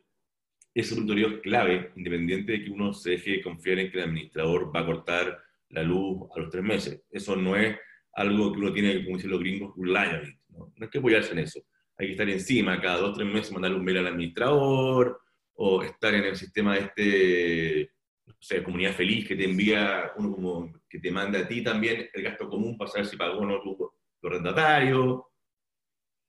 ese 0.74 0.94
es 0.94 1.00
un 1.00 1.18
es 1.18 1.40
clave, 1.40 1.92
independiente 1.96 2.52
de 2.52 2.64
que 2.64 2.70
uno 2.70 2.92
se 2.92 3.12
deje 3.12 3.42
confiar 3.42 3.78
en 3.78 3.90
que 3.90 3.98
el 3.98 4.04
administrador 4.04 4.74
va 4.74 4.80
a 4.80 4.86
cortar 4.86 5.38
la 5.70 5.82
luz 5.82 6.28
a 6.34 6.40
los 6.40 6.50
tres 6.50 6.62
meses. 6.62 7.02
Eso 7.10 7.34
no 7.34 7.56
es 7.56 7.78
algo 8.12 8.52
que 8.52 8.58
uno 8.58 8.72
tiene, 8.72 9.02
como 9.04 9.16
dicen 9.16 9.30
los 9.30 9.40
gringos, 9.40 9.74
reliability. 9.76 10.38
¿no? 10.50 10.72
no 10.76 10.84
hay 10.84 10.90
que 10.90 10.98
apoyarse 10.98 11.32
en 11.32 11.38
eso. 11.38 11.60
Hay 11.96 12.08
que 12.08 12.12
estar 12.12 12.28
encima, 12.28 12.80
cada 12.80 12.98
dos 12.98 13.10
o 13.10 13.14
tres 13.14 13.32
meses 13.32 13.52
mandarle 13.52 13.78
un 13.78 13.84
mail 13.84 13.98
al 13.98 14.08
administrador, 14.08 15.18
o 15.56 15.82
estar 15.82 16.14
en 16.14 16.24
el 16.24 16.36
sistema 16.36 16.74
de 16.74 16.80
este, 16.80 17.92
no 18.26 18.34
sé, 18.40 18.62
comunidad 18.62 18.92
feliz 18.92 19.26
que 19.26 19.36
te 19.36 19.44
envía, 19.44 20.12
uno 20.16 20.32
como 20.32 20.72
que 20.88 20.98
te 20.98 21.10
manda 21.10 21.40
a 21.40 21.48
ti 21.48 21.62
también 21.62 22.08
el 22.12 22.22
gasto 22.22 22.48
común 22.48 22.76
para 22.76 22.90
saber 22.90 23.06
si 23.06 23.16
pagó 23.16 23.38
o 23.38 23.46
no 23.46 23.60
tu, 23.62 23.76
tu 24.20 24.26
arrendatario. 24.28 25.28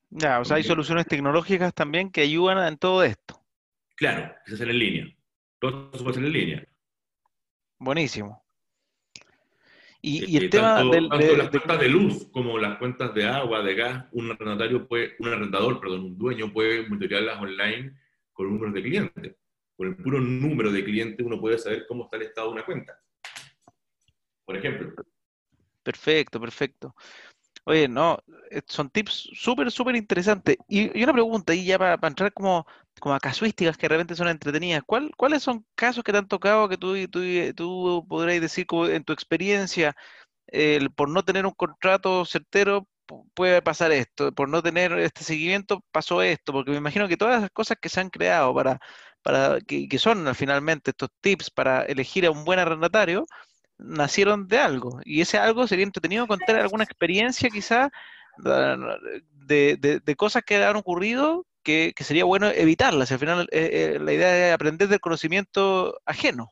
Ya, 0.10 0.39
o 0.39 0.46
sea, 0.46 0.57
hay 0.57 0.63
soluciones 0.63 1.05
tecnológicas 1.05 1.74
también 1.74 2.10
que 2.12 2.22
ayudan 2.22 2.65
en 2.65 2.77
todo 2.77 3.03
esto. 3.03 3.43
Claro, 3.96 4.34
que 4.46 4.51
se 4.51 4.55
hace 4.55 4.63
en 4.72 4.79
línea. 4.79 5.17
Todo 5.60 5.89
eso 5.89 5.98
se 5.98 6.03
puede 6.03 6.12
hacer 6.12 6.24
en 6.25 6.31
línea. 6.34 6.67
Buenísimo. 7.79 8.43
Y, 10.01 10.31
y 10.31 10.38
el 10.38 10.46
eh, 10.46 10.50
tema 10.50 10.75
tanto, 10.75 10.93
del, 10.93 11.10
tanto 11.10 11.25
de- 11.25 11.38
las 11.38 11.50
cuentas 11.50 11.79
de 11.79 11.89
luz 11.89 12.29
como 12.31 12.57
las 12.57 12.77
cuentas 12.77 13.13
de 13.13 13.25
agua, 13.27 13.62
de 13.63 13.75
gas, 13.75 14.05
un 14.12 14.31
arrendatario 14.31 14.88
puede, 14.88 15.15
un 15.19 15.27
arrendador, 15.27 15.79
perdón, 15.81 16.01
un 16.05 16.17
dueño 16.17 16.53
puede 16.53 16.88
monitorearlas 16.88 17.41
online 17.41 17.98
con 18.38 18.48
números 18.50 18.74
de 18.74 18.84
clientes. 18.84 19.36
Con 19.75 19.88
el 19.88 19.96
puro 19.98 20.20
número 20.20 20.72
de 20.72 20.84
clientes 20.84 21.25
uno 21.25 21.41
puede 21.41 21.58
saber 21.58 21.86
cómo 21.88 22.06
está 22.06 22.17
el 22.17 22.24
estado 22.24 22.48
de 22.48 22.53
una 22.53 22.65
cuenta. 22.65 23.00
Por 24.46 24.56
ejemplo. 24.56 24.94
Perfecto, 25.84 26.39
perfecto. 26.39 26.96
Oye, 27.65 27.88
no, 27.88 28.20
eh, 28.50 28.62
son 28.67 28.89
tips 28.89 29.29
súper, 29.34 29.72
súper 29.72 29.96
interesantes. 29.96 30.58
Y, 30.67 31.03
una 31.03 31.13
pregunta, 31.13 31.53
y 31.53 31.65
ya 31.65 31.77
para, 31.77 32.08
entrar 32.08 32.32
como, 32.32 32.65
como 33.00 33.15
a 33.15 33.20
casuísticas 33.20 33.75
que 33.75 33.88
de 33.88 33.96
repente 33.96 34.15
son 34.15 34.29
entretenidas, 34.29 34.84
¿cuál, 34.86 35.12
cuáles 35.17 35.44
son 35.44 35.65
casos 35.75 36.03
que 36.03 36.12
te 36.12 36.17
han 36.20 36.27
tocado 36.27 36.70
que 36.70 36.77
tú, 36.77 36.96
tú, 37.10 37.22
tú 37.56 38.06
podrías 38.08 38.39
decir 38.39 38.67
en 38.72 39.03
tu 39.03 39.12
experiencia, 39.12 39.96
por 40.96 41.10
no 41.10 41.25
tener 41.25 41.46
un 41.46 41.53
contrato 41.53 42.24
certero 42.24 42.88
puede 43.33 43.61
pasar 43.61 43.91
esto, 43.91 44.31
por 44.33 44.49
no 44.49 44.61
tener 44.63 44.93
este 44.99 45.23
seguimiento 45.23 45.83
pasó 45.91 46.21
esto, 46.21 46.53
porque 46.53 46.71
me 46.71 46.77
imagino 46.77 47.07
que 47.07 47.17
todas 47.17 47.41
las 47.41 47.51
cosas 47.51 47.77
que 47.81 47.89
se 47.89 47.99
han 48.01 48.09
creado 48.09 48.53
para, 48.53 48.79
para 49.21 49.59
que, 49.61 49.87
que 49.87 49.99
son 49.99 50.33
finalmente 50.35 50.91
estos 50.91 51.09
tips 51.21 51.49
para 51.51 51.83
elegir 51.85 52.25
a 52.25 52.31
un 52.31 52.45
buen 52.45 52.59
arrendatario, 52.59 53.25
nacieron 53.77 54.47
de 54.47 54.59
algo. 54.59 54.99
Y 55.05 55.21
ese 55.21 55.37
algo 55.37 55.67
sería 55.67 55.85
entretenido 55.85 56.27
contar 56.27 56.57
alguna 56.59 56.83
experiencia 56.83 57.49
quizá 57.49 57.89
de, 59.47 59.77
de- 59.77 59.99
de 59.99 60.15
cosas 60.15 60.43
que 60.43 60.63
han 60.63 60.75
ocurrido 60.75 61.45
que, 61.63 61.93
que 61.95 62.03
sería 62.03 62.25
bueno 62.25 62.47
evitarlas. 62.49 63.11
Al 63.11 63.19
final 63.19 63.47
eh, 63.51 63.95
eh, 63.95 63.99
la 63.99 64.13
idea 64.13 64.47
es 64.49 64.53
aprender 64.53 64.87
del 64.87 64.99
conocimiento 64.99 65.99
ajeno. 66.05 66.51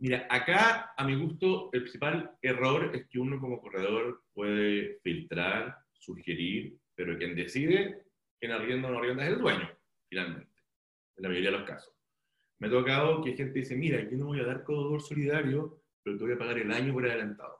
Mira, 0.00 0.28
acá, 0.30 0.92
a 0.96 1.04
mi 1.04 1.16
gusto, 1.16 1.70
el 1.72 1.80
principal 1.82 2.30
error 2.40 2.94
es 2.94 3.08
que 3.08 3.18
uno 3.18 3.40
como 3.40 3.60
corredor 3.60 4.22
puede 4.32 5.00
filtrar, 5.02 5.76
sugerir, 5.92 6.78
pero 6.94 7.18
quien 7.18 7.34
decide 7.34 8.04
quién 8.38 8.52
arrienda 8.52 8.88
o 8.88 8.92
no 8.92 8.98
arrienda 8.98 9.24
es 9.24 9.30
el 9.30 9.40
dueño, 9.40 9.68
finalmente, 10.08 10.52
en 11.16 11.22
la 11.22 11.28
mayoría 11.28 11.50
de 11.50 11.58
los 11.58 11.66
casos. 11.66 11.92
Me 12.60 12.68
ha 12.68 12.70
tocado 12.70 13.24
que 13.24 13.36
gente 13.36 13.58
dice, 13.58 13.76
mira, 13.76 14.00
yo 14.08 14.16
no 14.16 14.26
voy 14.26 14.38
a 14.38 14.46
dar 14.46 14.62
codador 14.62 15.02
solidario, 15.02 15.82
pero 16.04 16.16
te 16.16 16.24
voy 16.24 16.32
a 16.34 16.38
pagar 16.38 16.58
el 16.58 16.70
año 16.70 16.92
por 16.92 17.04
adelantado. 17.04 17.58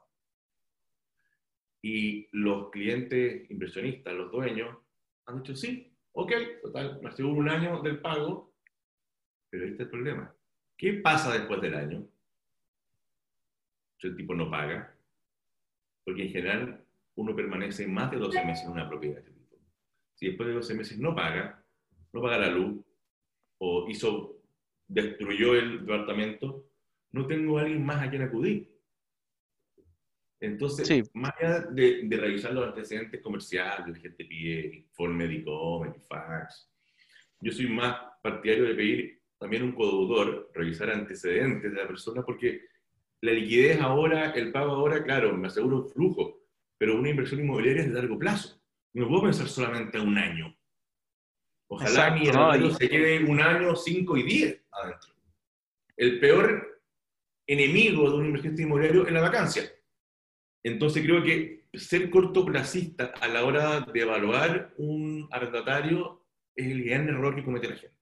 Y 1.81 2.29
los 2.31 2.69
clientes 2.69 3.51
inversionistas, 3.51 4.13
los 4.13 4.31
dueños, 4.31 4.77
han 5.25 5.41
dicho, 5.41 5.55
sí, 5.57 5.93
ok, 6.13 6.31
total, 6.61 7.01
me 7.01 7.09
aseguro 7.09 7.35
un 7.35 7.49
año 7.49 7.81
del 7.81 7.99
pago, 7.99 8.53
pero 9.49 9.65
ahí 9.65 9.71
está 9.71 9.83
el 9.83 9.89
problema. 9.89 10.33
¿Qué 10.77 10.93
pasa 10.93 11.33
después 11.33 11.59
del 11.61 11.75
año? 11.75 12.07
El 14.01 14.15
tipo 14.15 14.33
no 14.33 14.49
paga, 14.49 14.95
porque 16.05 16.23
en 16.23 16.29
general 16.29 16.85
uno 17.15 17.35
permanece 17.35 17.87
más 17.87 18.09
de 18.11 18.17
12 18.17 18.45
meses 18.45 18.65
en 18.65 18.71
una 18.71 18.87
propiedad 18.87 19.15
de 19.15 19.29
este 19.29 19.31
tipo. 19.33 19.57
Si 20.15 20.27
después 20.27 20.47
de 20.47 20.55
12 20.55 20.73
meses 20.73 20.99
no 20.99 21.13
paga, 21.13 21.63
no 22.13 22.21
paga 22.21 22.37
la 22.39 22.49
luz, 22.49 22.83
o 23.57 23.89
hizo, 23.89 24.41
destruyó 24.87 25.53
el 25.55 25.81
departamento, 25.81 26.65
no 27.11 27.27
tengo 27.27 27.57
a 27.57 27.61
alguien 27.61 27.85
más 27.85 28.01
a 28.01 28.09
quien 28.09 28.21
acudir. 28.21 28.73
Entonces, 30.39 30.87
Sí. 30.87 31.03
más 31.13 31.33
allá 31.37 31.59
de, 31.65 32.03
de 32.05 32.17
revisar 32.17 32.53
los 32.53 32.65
antecedentes 32.65 33.21
comerciales, 33.21 33.87
la 33.87 33.99
gente 33.99 34.23
pide 34.23 34.75
informe 34.77 35.27
de 35.27 35.35
e 35.35 35.99
fax, 36.07 36.71
yo 37.41 37.51
soy 37.51 37.67
más 37.67 37.97
partidario 38.23 38.65
de 38.65 38.75
pedir 38.75 39.21
también 39.37 39.63
un 39.63 39.73
codeudor, 39.73 40.51
revisar 40.53 40.89
antecedentes 40.89 41.71
de 41.71 41.77
la 41.77 41.87
persona, 41.87 42.21
porque 42.23 42.61
la 43.21 43.31
liquidez 43.31 43.81
ahora, 43.81 44.31
el 44.31 44.51
pago 44.51 44.71
ahora, 44.71 45.03
claro, 45.03 45.35
me 45.35 45.47
aseguro 45.47 45.77
un 45.77 45.89
flujo, 45.89 46.41
pero 46.77 46.97
una 46.97 47.09
inversión 47.09 47.41
inmobiliaria 47.41 47.83
es 47.83 47.89
de 47.89 47.95
largo 47.95 48.17
plazo. 48.17 48.61
No 48.93 49.07
puedo 49.07 49.23
pensar 49.23 49.47
solamente 49.47 49.97
a 49.97 50.01
un 50.01 50.17
año. 50.17 50.55
Ojalá 51.69 52.11
mi 52.11 52.25
se 52.25 52.89
quede 52.89 53.23
un 53.23 53.39
año, 53.39 53.75
cinco 53.75 54.17
y 54.17 54.23
diez 54.23 54.65
adentro. 54.71 55.13
El 55.95 56.19
peor 56.19 56.81
enemigo 57.47 58.09
de 58.09 58.17
un 58.17 58.25
inversionista 58.27 58.63
inmobiliario 58.63 59.05
es 59.05 59.13
la 59.13 59.21
vacancia. 59.21 59.69
Entonces 60.63 61.03
creo 61.03 61.23
que 61.23 61.67
ser 61.73 62.09
cortoplacista 62.09 63.13
a 63.21 63.27
la 63.27 63.45
hora 63.45 63.81
de 63.81 63.99
evaluar 63.99 64.73
un 64.77 65.27
arrendatario 65.31 66.25
es 66.55 66.67
el 66.67 66.83
gran 66.83 67.07
error 67.07 67.35
que 67.35 67.43
comete 67.43 67.69
la 67.69 67.75
gente. 67.75 67.98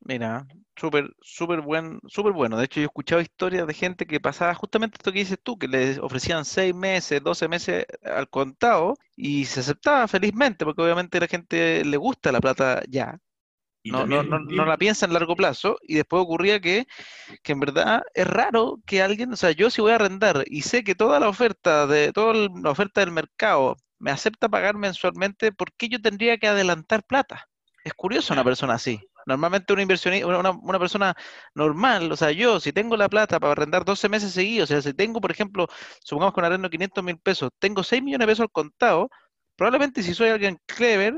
Mira, 0.00 0.46
súper, 0.76 1.10
súper 1.20 1.60
buen, 1.60 2.00
súper 2.06 2.32
bueno. 2.32 2.56
De 2.56 2.64
hecho, 2.64 2.80
yo 2.80 2.84
he 2.84 2.86
escuchado 2.86 3.20
historias 3.20 3.66
de 3.66 3.74
gente 3.74 4.06
que 4.06 4.20
pasaba 4.20 4.54
justamente 4.54 4.96
esto 4.98 5.12
que 5.12 5.18
dices 5.18 5.38
tú, 5.42 5.58
que 5.58 5.68
les 5.68 5.98
ofrecían 5.98 6.44
seis 6.44 6.74
meses, 6.74 7.22
doce 7.22 7.48
meses 7.48 7.84
al 8.02 8.28
contado 8.30 8.94
y 9.16 9.44
se 9.44 9.60
aceptaba 9.60 10.08
felizmente, 10.08 10.64
porque 10.64 10.82
obviamente 10.82 11.20
la 11.20 11.26
gente 11.26 11.84
le 11.84 11.96
gusta 11.96 12.32
la 12.32 12.40
plata 12.40 12.82
ya. 12.88 13.18
No, 13.84 14.06
no, 14.06 14.22
no, 14.22 14.38
no 14.40 14.66
la 14.66 14.76
piensa 14.76 15.06
en 15.06 15.14
largo 15.14 15.34
plazo 15.34 15.78
y 15.82 15.94
después 15.94 16.22
ocurría 16.22 16.60
que, 16.60 16.86
que 17.42 17.52
en 17.52 17.60
verdad 17.60 18.02
es 18.14 18.26
raro 18.26 18.80
que 18.84 19.02
alguien, 19.02 19.32
o 19.32 19.36
sea, 19.36 19.52
yo 19.52 19.70
si 19.70 19.80
voy 19.80 19.92
a 19.92 19.94
arrendar 19.94 20.44
y 20.46 20.62
sé 20.62 20.84
que 20.84 20.94
toda 20.94 21.18
la 21.20 21.28
oferta 21.28 21.86
de 21.86 22.12
toda 22.12 22.34
la 22.34 22.70
oferta 22.70 23.00
del 23.00 23.12
mercado 23.12 23.76
me 23.98 24.10
acepta 24.10 24.48
pagar 24.48 24.76
mensualmente, 24.76 25.52
¿por 25.52 25.72
qué 25.72 25.88
yo 25.88 26.02
tendría 26.02 26.36
que 26.38 26.48
adelantar 26.48 27.02
plata? 27.02 27.48
Es 27.82 27.94
curioso 27.94 28.34
una 28.34 28.44
persona 28.44 28.74
así. 28.74 29.00
Normalmente 29.28 29.72
una 29.74 29.82
inversionista, 29.82 30.26
una, 30.26 30.50
una- 30.50 30.78
persona 30.78 31.14
normal, 31.54 32.10
o 32.10 32.16
sea, 32.16 32.30
yo 32.32 32.58
si 32.60 32.72
tengo 32.72 32.96
la 32.96 33.08
plata 33.08 33.38
para 33.38 33.52
arrendar 33.52 33.84
12 33.84 34.08
meses 34.08 34.32
seguidos, 34.32 34.70
o 34.70 34.72
sea, 34.74 34.82
si 34.82 34.94
tengo, 34.94 35.20
por 35.20 35.30
ejemplo, 35.30 35.66
supongamos 36.02 36.34
que 36.34 36.40
un 36.40 36.46
arrendo 36.46 36.68
de 36.68 36.72
500 36.72 37.04
mil 37.04 37.18
pesos, 37.18 37.50
tengo 37.58 37.82
6 37.82 38.02
millones 38.02 38.26
de 38.26 38.32
pesos 38.32 38.42
al 38.44 38.50
contado, 38.50 39.10
probablemente 39.54 40.02
si 40.02 40.14
soy 40.14 40.30
alguien 40.30 40.58
clever, 40.66 41.16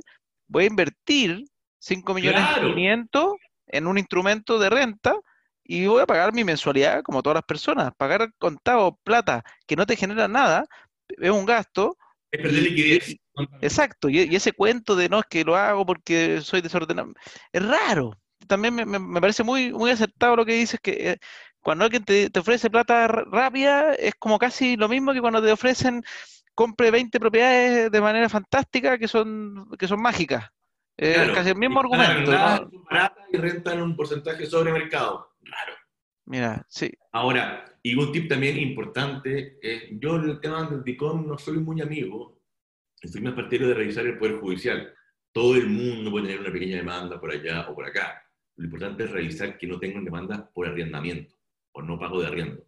voy 0.49 0.65
a 0.65 0.67
invertir 0.67 1.45
5 1.79 2.13
millones 2.15 2.47
Claro. 2.53 2.75
500 2.75 3.33
en 3.69 3.87
un 3.87 3.97
instrumento 3.99 4.59
de 4.59 4.71
renta 4.71 5.15
y 5.63 5.87
voy 5.87 6.03
a 6.03 6.07
pagar 6.07 6.33
mi 6.35 6.43
mensualidad 6.43 7.03
como 7.05 7.23
todas 7.23 7.37
las 7.37 7.45
personas. 7.45 7.93
Pagar 7.97 8.33
contado 8.39 8.99
plata 9.05 9.45
que 9.69 9.77
no 9.77 9.87
te 9.87 9.95
genera 9.95 10.27
nada 10.27 10.65
es 11.09 11.31
un 11.31 11.47
gasto. 11.47 11.97
es 12.33 12.41
perder 12.43 12.63
y- 12.63 12.71
liquidez. 12.71 13.17
Exacto, 13.61 14.09
y, 14.09 14.21
y 14.23 14.37
ese 14.37 14.53
cuento 14.53 14.97
de 14.97 15.09
no 15.09 15.19
es 15.21 15.27
que 15.29 15.45
lo 15.45 15.57
hago 15.57 15.85
porque 15.87 16.41
soy 16.43 16.61
desordenado, 16.61 17.13
es 17.53 17.63
raro. 17.67 18.13
También 18.47 18.75
me, 18.75 18.85
me- 18.87 19.21
parece 19.21 19.43
muy, 19.45 19.73
muy 19.73 19.91
acertado 19.91 20.37
lo 20.37 20.45
que 20.47 20.55
dices, 20.55 20.81
que 20.81 21.11
eh, 21.13 21.19
cuando 21.61 21.85
alguien 21.85 22.05
te, 22.05 22.31
te 22.31 22.41
ofrece 22.41 22.71
plata 22.71 23.07
rápida 23.07 23.95
es 23.95 24.15
como 24.19 24.39
casi 24.39 24.77
lo 24.77 24.89
mismo 24.89 25.13
que 25.13 25.21
cuando 25.21 25.43
te 25.43 25.53
ofrecen 25.53 26.03
compre 26.55 26.91
20 26.91 27.21
propiedades 27.21 27.91
de 27.91 28.01
manera 28.01 28.29
fantástica 28.29 28.99
que 28.99 29.09
son, 29.09 29.69
que 29.79 29.87
son 29.87 30.01
mágicas. 30.03 30.45
Eh, 30.97 31.13
Claro, 31.15 31.35
casi 31.35 31.51
el 31.51 31.57
mismo 31.57 31.81
argumento, 31.81 32.33
y 33.33 33.37
rentan 33.37 33.83
un 33.83 33.97
porcentaje 33.97 34.47
sobre 34.47 34.73
mercado. 34.73 35.31
Raro. 35.43 35.75
Mira, 36.27 36.65
sí, 36.69 36.91
Ahora, 37.13 37.65
y 37.83 37.95
un 37.97 38.13
tip 38.13 38.29
también 38.29 38.59
importante, 38.59 39.59
eh, 39.63 39.91
yo 40.01 40.17
en 40.17 40.31
el 40.31 40.41
tema 40.41 40.65
del 40.65 40.85
DICOM 40.85 41.27
no 41.27 41.39
soy 41.39 41.59
muy 41.59 41.81
amigo, 41.81 42.40
estoy 43.01 43.21
más 43.23 43.35
partidario 43.35 43.69
de 43.69 43.75
revisar 43.75 44.07
el 44.07 44.19
Poder 44.19 44.39
Judicial. 44.41 44.93
Todo 45.33 45.55
el 45.57 45.69
mundo 45.69 46.11
puede 46.11 46.27
tener 46.27 46.41
una 46.41 46.53
pequeña 46.53 46.77
demanda 46.77 47.21
por 47.21 47.31
allá 47.31 47.69
o 47.69 47.75
por 47.75 47.87
acá. 47.87 48.23
Lo 48.57 48.65
importante 48.65 49.05
es 49.05 49.11
revisar 49.11 49.57
que 49.59 49.67
no 49.67 49.79
tengan 49.79 50.05
demandas 50.05 50.43
por 50.53 50.67
arrendamiento 50.67 51.35
o 51.73 51.83
no 51.83 51.99
pago 51.99 52.21
de 52.21 52.27
arriendo. 52.27 52.65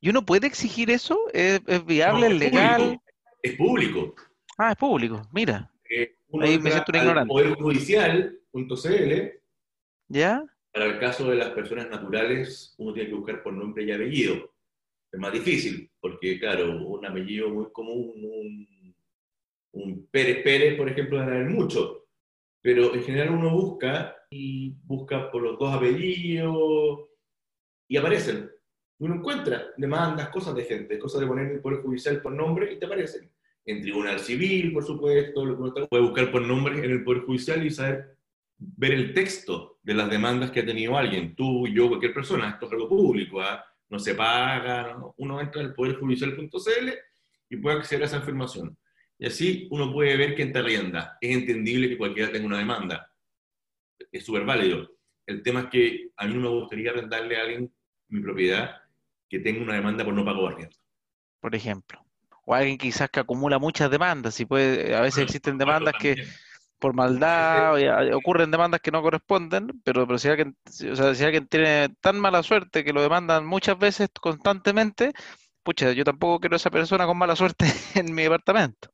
¿Y 0.00 0.10
uno 0.10 0.24
puede 0.24 0.46
exigir 0.46 0.90
eso? 0.90 1.18
¿Es, 1.32 1.60
es 1.66 1.84
viable? 1.84 2.28
No, 2.28 2.34
¿Es 2.34 2.40
legal? 2.40 2.80
Público, 2.80 3.02
es 3.42 3.56
público. 3.56 4.14
Ah, 4.58 4.70
es 4.72 4.76
público, 4.76 5.22
mira, 5.32 5.70
Eh, 5.90 6.14
uno 6.28 6.46
Ahí 6.46 6.58
me 6.58 6.70
siento 6.70 6.92
un 6.92 6.98
ignorante. 6.98 7.28
poderjudicial.cl 7.28 9.40
¿ya? 10.08 10.44
Para 10.72 10.86
el 10.86 10.98
caso 10.98 11.28
de 11.30 11.36
las 11.36 11.50
personas 11.50 11.90
naturales, 11.90 12.74
uno 12.78 12.94
tiene 12.94 13.10
que 13.10 13.14
buscar 13.16 13.42
por 13.42 13.52
nombre 13.52 13.84
y 13.84 13.92
apellido. 13.92 14.54
Es 15.10 15.20
más 15.20 15.32
difícil, 15.32 15.90
porque, 16.00 16.38
claro, 16.40 16.86
un 16.86 17.04
apellido 17.04 17.50
muy 17.50 17.66
común, 17.72 18.12
un, 18.16 18.66
un 19.72 20.06
Pérez 20.10 20.42
Pérez, 20.42 20.76
por 20.76 20.88
ejemplo, 20.88 21.18
van 21.18 21.28
a 21.28 21.34
haber 21.34 21.50
mucho. 21.50 22.06
Pero 22.60 22.94
en 22.94 23.02
general 23.02 23.30
uno 23.30 23.50
busca 23.50 24.16
y 24.30 24.70
busca 24.84 25.30
por 25.30 25.42
los 25.42 25.58
dos 25.58 25.74
apellidos 25.74 27.00
y 27.88 27.96
aparecen. 27.96 28.50
Uno 28.98 29.16
encuentra 29.16 29.66
demandas, 29.76 30.28
cosas 30.28 30.54
de 30.54 30.64
gente, 30.64 30.98
cosas 30.98 31.20
de 31.20 31.26
poner 31.26 31.46
en 31.46 31.52
el 31.54 31.60
Poder 31.60 31.80
Judicial 31.82 32.22
por 32.22 32.32
nombre 32.32 32.72
y 32.72 32.78
te 32.78 32.86
aparecen. 32.86 33.30
En 33.64 33.80
Tribunal 33.80 34.20
Civil, 34.20 34.72
por 34.72 34.84
supuesto, 34.84 35.44
lo 35.44 35.56
que 35.56 35.62
uno 35.62 35.88
puede 35.88 36.04
buscar 36.04 36.30
por 36.30 36.42
nombre 36.42 36.84
en 36.84 36.90
el 36.90 37.04
Poder 37.04 37.22
Judicial 37.22 37.64
y 37.66 37.70
saber 37.70 38.16
ver 38.58 38.92
el 38.92 39.12
texto 39.12 39.80
de 39.82 39.94
las 39.94 40.08
demandas 40.08 40.50
que 40.50 40.60
ha 40.60 40.66
tenido 40.66 40.96
alguien, 40.96 41.34
tú, 41.34 41.66
yo, 41.66 41.88
cualquier 41.88 42.14
persona, 42.14 42.50
esto 42.50 42.66
es 42.66 42.72
algo 42.72 42.88
público, 42.88 43.40
¿ah? 43.40 43.64
no 43.88 43.98
se 43.98 44.14
paga, 44.14 44.96
uno 45.16 45.40
entra 45.40 45.60
en 45.60 45.68
el 45.68 45.74
poderjudicial.cl 45.74 46.88
y 47.50 47.56
puede 47.56 47.76
acceder 47.76 48.04
a 48.04 48.06
esa 48.06 48.16
información. 48.18 48.76
Y 49.18 49.26
así 49.26 49.68
uno 49.70 49.92
puede 49.92 50.16
ver 50.16 50.34
quién 50.34 50.52
te 50.52 50.58
arrienda. 50.58 51.16
Es 51.20 51.36
entendible 51.36 51.88
que 51.88 51.98
cualquiera 51.98 52.32
tenga 52.32 52.46
una 52.46 52.58
demanda. 52.58 53.10
Es 54.10 54.24
súper 54.24 54.44
válido. 54.44 54.90
El 55.26 55.42
tema 55.42 55.60
es 55.60 55.66
que 55.66 56.10
a 56.16 56.26
mí 56.26 56.34
no 56.34 56.40
me 56.40 56.48
gustaría 56.48 56.90
arrendarle 56.90 57.36
a 57.36 57.42
alguien 57.42 57.72
mi 58.08 58.20
propiedad 58.20 58.82
que 59.28 59.38
tenga 59.38 59.62
una 59.62 59.74
demanda 59.74 60.04
por 60.04 60.14
no 60.14 60.24
pago 60.24 60.48
de 60.48 60.54
arriendo. 60.54 60.76
Por 61.40 61.54
ejemplo. 61.54 62.04
O 62.44 62.54
alguien 62.54 62.76
quizás 62.76 63.08
que 63.08 63.20
acumula 63.20 63.58
muchas 63.58 63.90
demandas. 63.90 64.38
Y 64.40 64.44
puede, 64.44 64.94
a 64.94 65.00
veces 65.00 65.22
existen 65.22 65.56
demandas 65.56 65.94
que 65.98 66.16
por 66.82 66.94
maldad, 66.94 67.76
ocurren 68.12 68.50
demandas 68.50 68.80
que 68.80 68.90
no 68.90 69.02
corresponden, 69.02 69.80
pero, 69.84 70.04
pero 70.04 70.18
si, 70.18 70.28
alguien, 70.28 70.56
o 70.90 70.96
sea, 70.96 71.14
si 71.14 71.22
alguien 71.22 71.46
tiene 71.46 71.90
tan 72.00 72.18
mala 72.18 72.42
suerte 72.42 72.82
que 72.82 72.92
lo 72.92 73.00
demandan 73.00 73.46
muchas 73.46 73.78
veces 73.78 74.08
constantemente, 74.20 75.12
pucha, 75.62 75.92
yo 75.92 76.02
tampoco 76.02 76.40
quiero 76.40 76.56
esa 76.56 76.70
persona 76.70 77.06
con 77.06 77.16
mala 77.16 77.36
suerte 77.36 77.66
en 77.94 78.12
mi 78.12 78.24
departamento. 78.24 78.90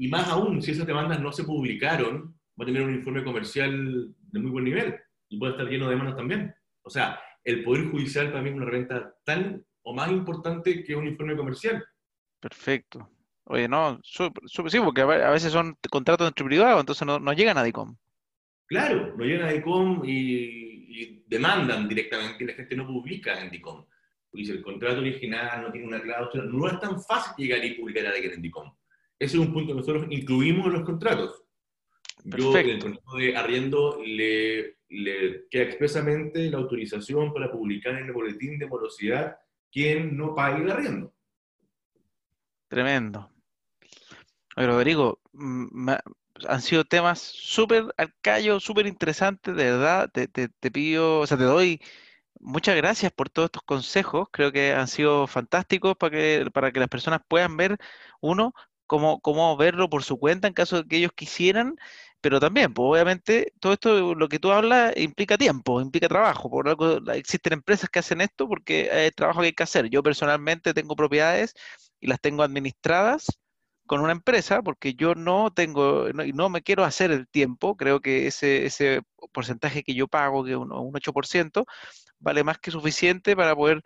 Y 0.00 0.08
más 0.08 0.28
aún, 0.28 0.62
si 0.62 0.70
esas 0.70 0.86
demandas 0.86 1.20
no 1.20 1.30
se 1.30 1.44
publicaron, 1.44 2.34
va 2.58 2.64
a 2.64 2.64
tener 2.64 2.80
un 2.80 2.94
informe 2.94 3.22
comercial 3.22 4.08
de 4.18 4.40
muy 4.40 4.50
buen 4.50 4.64
nivel 4.64 4.98
y 5.28 5.38
puede 5.38 5.52
estar 5.52 5.68
lleno 5.68 5.84
de 5.84 5.90
demandas 5.90 6.16
también. 6.16 6.54
O 6.80 6.88
sea, 6.88 7.20
el 7.44 7.62
Poder 7.62 7.90
Judicial 7.90 8.30
para 8.30 8.40
mí 8.40 8.48
es 8.48 8.56
una 8.56 8.64
herramienta 8.64 9.14
tan 9.26 9.62
o 9.82 9.92
más 9.92 10.10
importante 10.10 10.82
que 10.84 10.96
un 10.96 11.06
informe 11.06 11.36
comercial. 11.36 11.84
Perfecto. 12.40 13.10
Oye, 13.44 13.68
no, 13.68 14.00
sí, 14.02 14.80
porque 14.82 15.02
a 15.02 15.30
veces 15.32 15.52
son 15.52 15.76
contratos 15.90 16.28
entre 16.28 16.46
privados, 16.46 16.80
entonces 16.80 17.06
no, 17.06 17.20
no 17.20 17.34
llegan 17.34 17.58
a 17.58 17.62
DICOM. 17.62 17.94
Claro, 18.68 19.14
no 19.18 19.22
llegan 19.22 19.48
a 19.48 19.52
DICOM 19.52 20.02
y, 20.06 21.24
demandan 21.26 21.86
directamente 21.86 22.42
y 22.42 22.46
la 22.46 22.54
gente 22.54 22.74
no 22.74 22.86
publica 22.86 23.38
en 23.38 23.50
DICOM. 23.50 23.84
Dice, 24.32 24.52
el 24.52 24.62
contrato 24.62 25.00
original 25.00 25.60
no 25.60 25.70
tiene 25.70 25.88
una 25.88 26.00
cláusula, 26.00 26.44
no 26.44 26.68
es 26.68 26.80
tan 26.80 27.02
fácil 27.02 27.34
llegar 27.36 27.62
y 27.62 27.74
publicar 27.74 28.06
a 28.06 28.10
alguien 28.12 28.32
en 28.32 28.40
DICOM. 28.40 28.79
Ese 29.20 29.36
es 29.36 29.40
un 29.40 29.52
punto 29.52 29.68
que 29.68 29.80
nosotros 29.80 30.06
incluimos 30.10 30.66
en 30.66 30.72
los 30.72 30.82
contratos. 30.82 31.44
Yo, 32.24 32.56
en 32.56 32.70
el 32.70 32.78
contrato 32.80 33.16
de 33.16 33.36
arriendo, 33.36 34.02
le, 34.04 34.78
le 34.88 35.46
queda 35.50 35.62
expresamente 35.62 36.50
la 36.50 36.58
autorización 36.58 37.32
para 37.32 37.52
publicar 37.52 37.94
en 37.94 38.06
el 38.06 38.12
boletín 38.12 38.58
de 38.58 38.66
morosidad 38.66 39.36
quien 39.70 40.16
no 40.16 40.34
pague 40.34 40.64
el 40.64 40.70
arriendo. 40.70 41.14
Tremendo. 42.68 43.30
Rodrigo, 44.56 45.20
mm, 45.32 45.90
han 46.48 46.62
sido 46.62 46.84
temas 46.84 47.20
súper 47.20 47.84
arcaicos, 47.96 48.64
súper 48.64 48.86
interesantes, 48.86 49.54
de 49.54 49.64
verdad. 49.64 50.10
Te, 50.10 50.28
te, 50.28 50.70
pido, 50.70 51.20
o 51.20 51.26
sea, 51.26 51.36
te 51.36 51.44
doy 51.44 51.80
muchas 52.40 52.76
gracias 52.76 53.12
por 53.12 53.28
todos 53.28 53.46
estos 53.46 53.62
consejos. 53.62 54.28
Creo 54.30 54.52
que 54.52 54.72
han 54.72 54.88
sido 54.88 55.26
fantásticos 55.26 55.96
para 55.96 56.10
que, 56.10 56.50
para 56.52 56.72
que 56.72 56.80
las 56.80 56.88
personas 56.88 57.20
puedan 57.28 57.56
ver, 57.56 57.78
uno, 58.20 58.54
cómo, 58.90 59.20
cómo 59.20 59.56
verlo 59.56 59.88
por 59.88 60.02
su 60.02 60.18
cuenta 60.18 60.48
en 60.48 60.54
caso 60.54 60.82
de 60.82 60.88
que 60.88 60.96
ellos 60.96 61.12
quisieran, 61.14 61.76
pero 62.20 62.40
también, 62.40 62.74
pues 62.74 62.86
obviamente, 62.90 63.52
todo 63.60 63.74
esto, 63.74 64.16
lo 64.16 64.28
que 64.28 64.40
tú 64.40 64.50
hablas, 64.50 64.96
implica 64.96 65.38
tiempo, 65.38 65.80
implica 65.80 66.08
trabajo. 66.08 66.50
Por 66.50 66.68
algo 66.68 66.98
existen 67.12 67.52
empresas 67.52 67.88
que 67.88 68.00
hacen 68.00 68.20
esto 68.20 68.48
porque 68.48 68.90
hay 68.90 69.12
trabajo 69.12 69.40
que 69.42 69.46
hay 69.46 69.52
que 69.52 69.62
hacer. 69.62 69.88
Yo 69.90 70.02
personalmente 70.02 70.74
tengo 70.74 70.96
propiedades 70.96 71.54
y 72.00 72.08
las 72.08 72.20
tengo 72.20 72.42
administradas 72.42 73.26
con 73.86 74.00
una 74.00 74.12
empresa 74.12 74.62
porque 74.62 74.94
yo 74.94 75.14
no 75.14 75.52
tengo 75.52 76.08
y 76.08 76.32
no, 76.32 76.48
me 76.50 76.62
quiero 76.62 76.84
hacer 76.84 77.12
el 77.12 77.28
tiempo. 77.28 77.76
Creo 77.76 78.00
que 78.00 78.26
ese, 78.26 78.66
ese 78.66 79.02
porcentaje 79.32 79.84
que 79.84 79.94
yo 79.94 80.08
pago, 80.08 80.44
que 80.44 80.52
es 80.52 80.56
un, 80.56 80.72
un 80.72 80.92
8%, 80.94 81.64
vale 82.18 82.44
más 82.44 82.58
que 82.58 82.72
suficiente 82.72 83.36
para 83.36 83.54
poder 83.54 83.84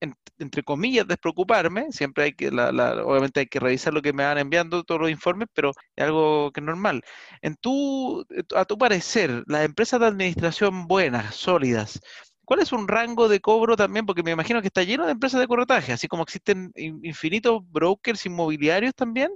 entre 0.00 0.62
comillas, 0.62 1.06
despreocuparme. 1.06 1.90
Siempre 1.90 2.24
hay 2.24 2.32
que, 2.32 2.48
obviamente 2.48 3.40
hay 3.40 3.46
que 3.46 3.60
revisar 3.60 3.92
lo 3.92 4.02
que 4.02 4.12
me 4.12 4.24
van 4.24 4.38
enviando, 4.38 4.84
todos 4.84 5.00
los 5.00 5.10
informes, 5.10 5.48
pero 5.52 5.72
es 5.96 6.04
algo 6.04 6.50
que 6.52 6.60
es 6.60 6.66
normal. 6.66 7.02
En 7.42 7.56
tu, 7.56 8.24
a 8.54 8.64
tu 8.64 8.78
parecer, 8.78 9.44
las 9.46 9.64
empresas 9.64 10.00
de 10.00 10.06
administración 10.06 10.86
buenas, 10.86 11.34
sólidas, 11.34 12.00
¿cuál 12.44 12.60
es 12.60 12.72
un 12.72 12.88
rango 12.88 13.28
de 13.28 13.40
cobro 13.40 13.76
también? 13.76 14.06
Porque 14.06 14.22
me 14.22 14.30
imagino 14.30 14.60
que 14.60 14.68
está 14.68 14.82
lleno 14.82 15.06
de 15.06 15.12
empresas 15.12 15.40
de 15.40 15.48
corretaje, 15.48 15.92
así 15.92 16.08
como 16.08 16.22
existen 16.22 16.72
infinitos 16.74 17.60
brokers 17.70 18.24
inmobiliarios 18.26 18.94
también. 18.94 19.30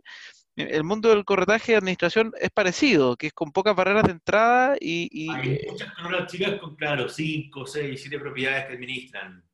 Eh, 0.57 0.69
el 0.73 0.85
mundo 0.85 1.09
del 1.09 1.25
corretaje 1.25 1.73
de 1.73 1.79
administración 1.79 2.33
es 2.39 2.51
parecido, 2.51 3.17
que 3.17 3.29
es 3.29 3.33
con 3.33 3.53
pocas 3.53 3.75
barreras 3.75 4.05
de 4.05 4.13
entrada 4.13 4.77
y... 4.81 5.31
Hay 5.31 5.61
muchas 5.69 5.93
coronas 5.95 6.31
chicas 6.31 6.61
con, 6.61 6.77
claro, 6.77 7.09
5, 7.09 7.67
6, 7.67 8.01
7 8.01 8.19
propiedades 8.19 8.67
que 8.67 8.75
administran. 8.75 9.45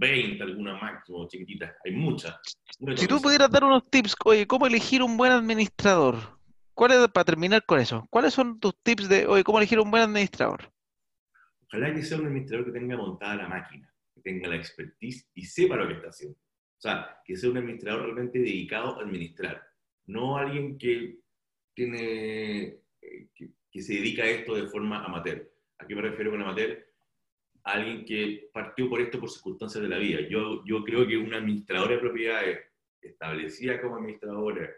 20, 0.00 0.42
algunas 0.42 0.80
máximo, 0.80 1.28
chiquititas. 1.28 1.74
Hay 1.84 1.92
muchas. 1.92 2.34
Si 2.96 3.06
tú 3.06 3.20
pudieras 3.20 3.50
dar 3.50 3.64
unos 3.64 3.88
tips, 3.90 4.16
oye, 4.24 4.46
¿cómo 4.46 4.66
elegir 4.66 5.02
un 5.02 5.16
buen 5.16 5.30
administrador? 5.30 6.16
¿Cuál 6.72 6.92
es, 6.92 7.08
para 7.08 7.24
terminar 7.24 7.64
con 7.66 7.78
eso, 7.78 8.06
¿cuáles 8.10 8.32
son 8.32 8.58
tus 8.58 8.74
tips 8.82 9.08
de, 9.08 9.26
oye, 9.26 9.44
cómo 9.44 9.58
elegir 9.58 9.78
un 9.78 9.90
buen 9.90 10.02
administrador? 10.02 10.72
Ojalá 11.66 11.94
que 11.94 12.02
sea 12.02 12.18
un 12.18 12.26
administrador 12.26 12.66
que 12.66 12.72
tenga 12.72 12.96
montada 12.96 13.36
la 13.36 13.48
máquina, 13.48 13.92
que 14.14 14.22
tenga 14.22 14.48
la 14.48 14.56
expertise 14.56 15.28
y 15.34 15.44
sepa 15.44 15.76
lo 15.76 15.86
que 15.86 15.94
está 15.94 16.08
haciendo. 16.08 16.38
O 16.38 16.80
sea, 16.80 17.20
que 17.24 17.36
sea 17.36 17.50
un 17.50 17.58
administrador 17.58 18.04
realmente 18.04 18.38
dedicado 18.38 18.98
a 18.98 19.02
administrar, 19.02 19.62
no 20.06 20.38
alguien 20.38 20.78
que 20.78 21.18
tiene 21.74 22.80
eh, 23.02 23.28
que, 23.34 23.82
se 23.82 23.94
dedica 23.94 24.22
a 24.22 24.28
esto 24.28 24.54
de 24.54 24.66
forma 24.68 25.04
amateur. 25.04 25.52
¿A 25.78 25.86
qué 25.86 25.94
me 25.94 26.02
refiero 26.02 26.30
con 26.30 26.42
amateur? 26.42 26.89
Alguien 27.64 28.04
que 28.04 28.48
partió 28.52 28.88
por 28.88 29.00
esto 29.00 29.20
por 29.20 29.30
circunstancias 29.30 29.82
de 29.82 29.88
la 29.88 29.98
vida. 29.98 30.20
Yo, 30.28 30.62
yo 30.64 30.82
creo 30.84 31.06
que 31.06 31.16
una 31.16 31.38
administradora 31.38 31.94
de 31.94 32.00
propiedades 32.00 32.58
establecida 33.00 33.80
como 33.80 33.96
administradora, 33.96 34.70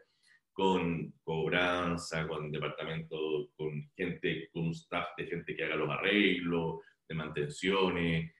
con 0.52 1.12
cobranza, 1.22 2.26
con 2.28 2.50
departamento, 2.50 3.50
con 3.56 3.90
gente, 3.96 4.48
con 4.52 4.66
un 4.66 4.70
staff 4.72 5.08
de 5.16 5.26
gente 5.26 5.56
que 5.56 5.64
haga 5.64 5.76
los 5.76 5.90
arreglos, 5.90 6.80
de 7.08 7.14
mantenciones, 7.14 8.32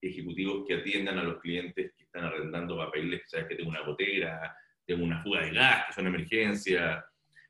ejecutivos 0.00 0.64
que 0.66 0.74
atiendan 0.74 1.18
a 1.18 1.24
los 1.24 1.40
clientes 1.40 1.92
que 1.96 2.04
están 2.04 2.24
arrendando 2.24 2.76
papeles, 2.76 3.22
sabes 3.26 3.48
que 3.48 3.56
tengo 3.56 3.70
una 3.70 3.84
gotera, 3.84 4.54
tengo 4.84 5.04
una 5.04 5.22
fuga 5.22 5.42
de 5.42 5.52
gas, 5.52 5.86
que 5.86 5.92
es 5.92 5.98
una 5.98 6.08
emergencia. 6.08 7.04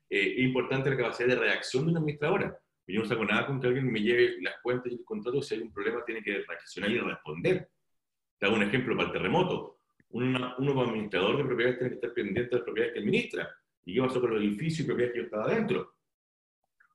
Eh, 0.09 0.35
es 0.37 0.43
importante 0.43 0.89
la 0.89 0.97
capacidad 0.97 1.29
de 1.29 1.35
reacción 1.35 1.85
de 1.85 1.91
una 1.91 1.99
administradora. 1.99 2.57
Yo 2.87 3.01
no 3.01 3.05
saco 3.05 3.25
nada 3.25 3.45
con 3.45 3.59
que 3.59 3.67
alguien 3.67 3.91
me 3.91 4.01
lleve 4.01 4.41
las 4.41 4.55
cuentas 4.61 4.91
y 4.91 4.95
el 4.95 5.03
contrato, 5.03 5.41
si 5.41 5.55
hay 5.55 5.61
un 5.61 5.73
problema 5.73 6.05
tiene 6.05 6.23
que 6.23 6.43
reaccionar 6.47 6.89
y 6.89 6.99
responder. 6.99 7.69
Te 8.39 8.45
hago 8.45 8.55
un 8.55 8.63
ejemplo 8.63 8.95
para 8.95 9.07
el 9.09 9.13
terremoto. 9.13 9.79
uno 10.09 10.55
como 10.55 10.83
administrador 10.83 11.37
de 11.37 11.43
propiedades 11.43 11.79
tiene 11.79 11.89
que 11.89 11.95
estar 11.95 12.13
pendiente 12.13 12.49
de 12.49 12.55
las 12.55 12.63
propiedades 12.63 12.93
que 12.93 12.99
administra. 12.99 13.49
¿Y 13.83 13.93
qué 13.93 14.01
pasó 14.01 14.21
con 14.21 14.31
los 14.31 14.41
edificios 14.41 14.81
y 14.81 14.83
propiedades 14.83 15.13
que 15.13 15.19
yo 15.19 15.25
estaba 15.25 15.45
adentro? 15.45 15.95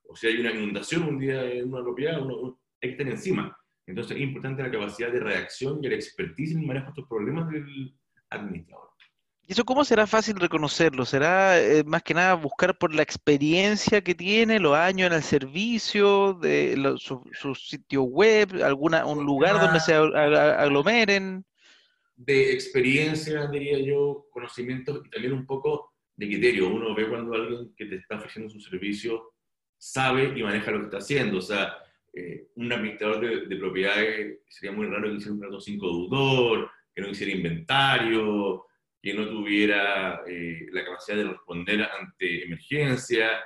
O 0.07 0.15
sea, 0.15 0.31
hay 0.31 0.39
una 0.39 0.51
inundación 0.51 1.03
un 1.03 1.19
día 1.19 1.43
en 1.51 1.71
una 1.71 1.83
propiedad, 1.83 2.21
uno, 2.21 2.59
hay 2.81 2.89
que 2.89 2.95
estar 2.95 3.07
encima. 3.07 3.57
Entonces 3.85 4.17
es 4.17 4.23
importante 4.23 4.63
la 4.63 4.71
capacidad 4.71 5.11
de 5.11 5.19
reacción 5.19 5.83
y 5.83 5.89
la 5.89 5.95
expertise 5.95 6.53
en 6.53 6.59
el 6.59 6.67
manejo 6.67 6.85
de 6.85 6.89
estos 6.91 7.07
problemas 7.07 7.49
del 7.51 7.95
administrador. 8.29 8.92
¿Y 9.45 9.51
eso 9.51 9.65
cómo 9.65 9.83
será 9.83 10.07
fácil 10.07 10.39
reconocerlo? 10.39 11.05
¿Será 11.05 11.59
eh, 11.59 11.83
más 11.83 12.01
que 12.01 12.13
nada 12.13 12.33
buscar 12.35 12.77
por 12.77 12.93
la 12.95 13.03
experiencia 13.03 14.01
que 14.01 14.15
tiene, 14.15 14.57
los 14.59 14.75
años 14.75 15.07
en 15.07 15.17
el 15.17 15.23
servicio, 15.23 16.33
de 16.35 16.95
su, 16.97 17.55
sitio 17.55 18.03
web, 18.03 18.63
alguna 18.63 19.05
un 19.05 19.25
lugar 19.25 19.59
donde 19.59 19.81
se 19.81 19.93
aglomeren? 19.93 21.43
De 22.15 22.53
experiencia, 22.53 23.47
diría 23.47 23.79
yo, 23.79 24.27
conocimiento 24.31 25.03
y 25.05 25.09
también 25.09 25.33
un 25.33 25.45
poco 25.45 25.93
de 26.15 26.27
criterio. 26.27 26.69
Uno 26.69 26.95
ve 26.95 27.09
cuando 27.09 27.33
alguien 27.33 27.73
que 27.75 27.85
te 27.85 27.95
está 27.97 28.15
ofreciendo 28.15 28.49
su 28.49 28.61
servicio 28.61 29.33
sabe 29.77 30.31
y 30.37 30.41
maneja 30.41 30.71
lo 30.71 30.79
que 30.79 30.85
está 30.85 30.99
haciendo. 30.99 31.39
O 31.39 31.41
sea, 31.41 31.75
eh, 32.13 32.47
un 32.55 32.71
administrador 32.71 33.49
de, 33.49 33.57
propiedades 33.57 34.39
sería 34.47 34.73
muy 34.73 34.85
raro 34.87 35.09
que 35.09 35.15
hiciera 35.15 35.33
un 35.33 35.39
trato 35.41 35.59
sin 35.59 35.79
deudor, 35.79 36.69
que 36.95 37.01
no 37.01 37.09
hiciera 37.09 37.33
inventario, 37.33 38.67
que 39.03 39.13
no 39.13 39.27
tuviera 39.27 40.23
eh, 40.25 40.65
la 40.71 40.85
capacidad 40.85 41.17
de 41.17 41.25
responder 41.25 41.83
ante 41.83 42.45
emergencia. 42.45 43.43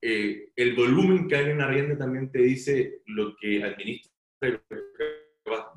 Eh, 0.00 0.50
el 0.56 0.74
volumen 0.74 1.28
que 1.28 1.36
hay 1.36 1.50
en 1.50 1.60
arriendo 1.60 1.98
también 1.98 2.32
te 2.32 2.38
dice 2.38 3.02
lo 3.04 3.36
que 3.36 3.62
administra 3.62 4.10
lo 4.40 4.60
que 4.66 5.18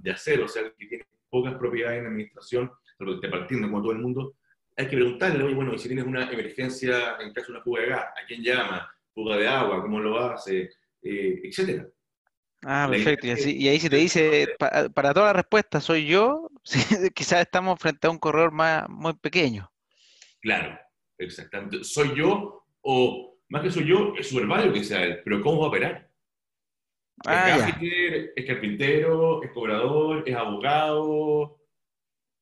de 0.02 0.12
hacer, 0.12 0.40
o 0.42 0.48
sea, 0.48 0.64
que 0.78 0.86
tiene 0.86 1.06
pocas 1.30 1.56
propiedades 1.56 2.00
en 2.00 2.08
administración, 2.08 2.72
pero 2.98 3.20
que 3.20 3.28
partiendo 3.28 3.68
como 3.68 3.82
todo 3.82 3.92
el 3.92 4.00
mundo, 4.00 4.36
hay 4.78 4.88
que 4.88 4.96
preguntarle, 4.96 5.44
oye, 5.44 5.56
bueno, 5.56 5.74
y 5.74 5.80
si 5.80 5.90
tienes 5.90 6.06
una 6.06 6.32
emergencia 6.32 7.18
en 7.20 7.34
caso 7.34 7.48
de 7.48 7.58
una 7.58 7.64
fuga 7.64 7.82
de 7.82 7.88
gas, 7.90 8.06
¿a 8.06 8.26
quién 8.26 8.42
llama? 8.42 8.90
¿Fuga 9.14 9.38
de 9.38 9.48
agua? 9.48 9.82
¿Cómo 9.82 10.00
lo 10.00 10.20
hace? 10.20 10.70
Eh, 11.02 11.42
etcétera. 11.44 11.86
Ah, 12.64 12.88
perfecto. 12.90 13.28
Y, 13.28 13.68
ahí 13.68 13.80
si 13.80 13.90
te 13.90 13.96
dice, 13.96 14.56
para, 14.60 15.14
toda 15.14 15.28
la 15.28 15.34
respuesta 15.34 15.82
soy 15.82 16.06
yo, 16.06 16.50
quizás 17.16 17.42
estamos 17.42 17.80
frente 17.80 18.08
a 18.08 18.12
un 18.12 18.20
corredor 18.20 18.52
más, 18.52 18.88
muy 18.88 19.14
pequeño. 19.14 19.72
Claro, 20.42 20.78
exactamente. 21.18 21.84
Soy 21.84 22.16
yo, 22.16 22.66
o 22.82 23.40
más 23.50 23.64
que 23.64 23.72
soy 23.72 23.86
yo, 23.86 24.14
es 24.18 24.30
súper 24.30 24.46
válido 24.46 24.74
que 24.74 24.84
sea 24.84 25.04
él, 25.04 25.22
pero 25.24 25.42
¿cómo 25.42 25.60
va 25.60 25.66
a 25.66 25.70
operar? 25.70 26.12
Ah, 27.26 27.70
es 27.80 28.32
es 28.36 28.46
carpintero, 28.46 29.44
es 29.44 29.52
cobrador, 29.52 30.24
es 30.28 30.36
abogado, 30.36 31.60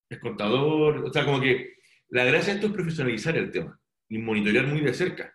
es 0.09 0.19
contador. 0.19 1.05
O 1.05 1.13
sea, 1.13 1.25
como 1.25 1.41
que 1.41 1.75
la 2.09 2.23
gracia 2.23 2.53
de 2.53 2.59
esto 2.59 2.67
es 2.67 2.73
profesionalizar 2.73 3.35
el 3.37 3.51
tema 3.51 3.77
y 4.07 4.17
monitorear 4.19 4.67
muy 4.67 4.81
de 4.81 4.93
cerca. 4.93 5.33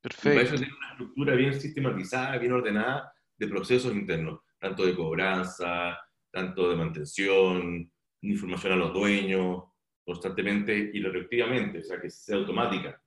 Perfecto. 0.00 0.28
Y 0.28 0.32
para 0.32 0.46
eso 0.46 0.56
tiene 0.56 0.74
una 0.76 0.90
estructura 0.90 1.34
bien 1.34 1.60
sistematizada, 1.60 2.38
bien 2.38 2.52
ordenada 2.52 3.12
de 3.38 3.48
procesos 3.48 3.94
internos, 3.94 4.40
tanto 4.58 4.84
de 4.84 4.94
cobranza, 4.94 5.98
tanto 6.30 6.68
de 6.70 6.76
mantención, 6.76 7.90
información 8.22 8.72
a 8.72 8.76
los 8.76 8.92
dueños, 8.92 9.64
constantemente 10.04 10.90
y 10.92 11.00
retroactivamente, 11.00 11.78
o 11.78 11.82
sea, 11.82 12.00
que 12.00 12.10
sea 12.10 12.36
automática, 12.36 13.00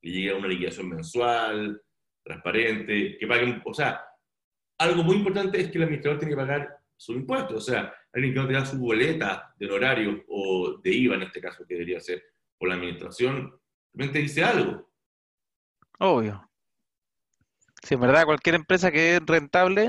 que 0.00 0.10
llegue 0.10 0.30
a 0.30 0.36
una 0.36 0.48
liquidación 0.48 0.88
mensual, 0.88 1.82
transparente, 2.22 3.16
que 3.18 3.26
paguen, 3.26 3.62
o 3.64 3.74
sea, 3.74 4.04
algo 4.78 5.02
muy 5.02 5.16
importante 5.16 5.60
es 5.60 5.70
que 5.70 5.78
el 5.78 5.84
administrador 5.84 6.18
tiene 6.18 6.34
que 6.34 6.40
pagar 6.40 6.78
su 6.96 7.12
impuesto, 7.12 7.56
o 7.56 7.60
sea, 7.60 7.94
alguien 8.12 8.34
que 8.34 8.40
no 8.40 8.46
tenga 8.46 8.66
su 8.66 8.78
boleta 8.78 9.54
de 9.56 9.66
honorario 9.66 10.24
o 10.28 10.78
de 10.82 10.90
IVA 10.90 11.16
en 11.16 11.22
este 11.22 11.40
caso, 11.40 11.66
que 11.66 11.74
debería 11.74 12.00
ser 12.00 12.22
por 12.58 12.68
la 12.68 12.74
administración, 12.74 13.58
realmente 13.92 14.20
dice 14.20 14.44
algo. 14.44 14.90
Obvio. 15.98 16.50
Si 17.82 17.94
en 17.94 18.00
verdad 18.00 18.24
cualquier 18.24 18.56
empresa 18.56 18.90
que 18.90 19.16
es 19.16 19.20
rentable 19.24 19.88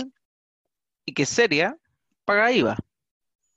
y 1.06 1.14
que 1.14 1.24
es 1.24 1.30
seria, 1.30 1.78
paga 2.26 2.52
IVA. 2.52 2.78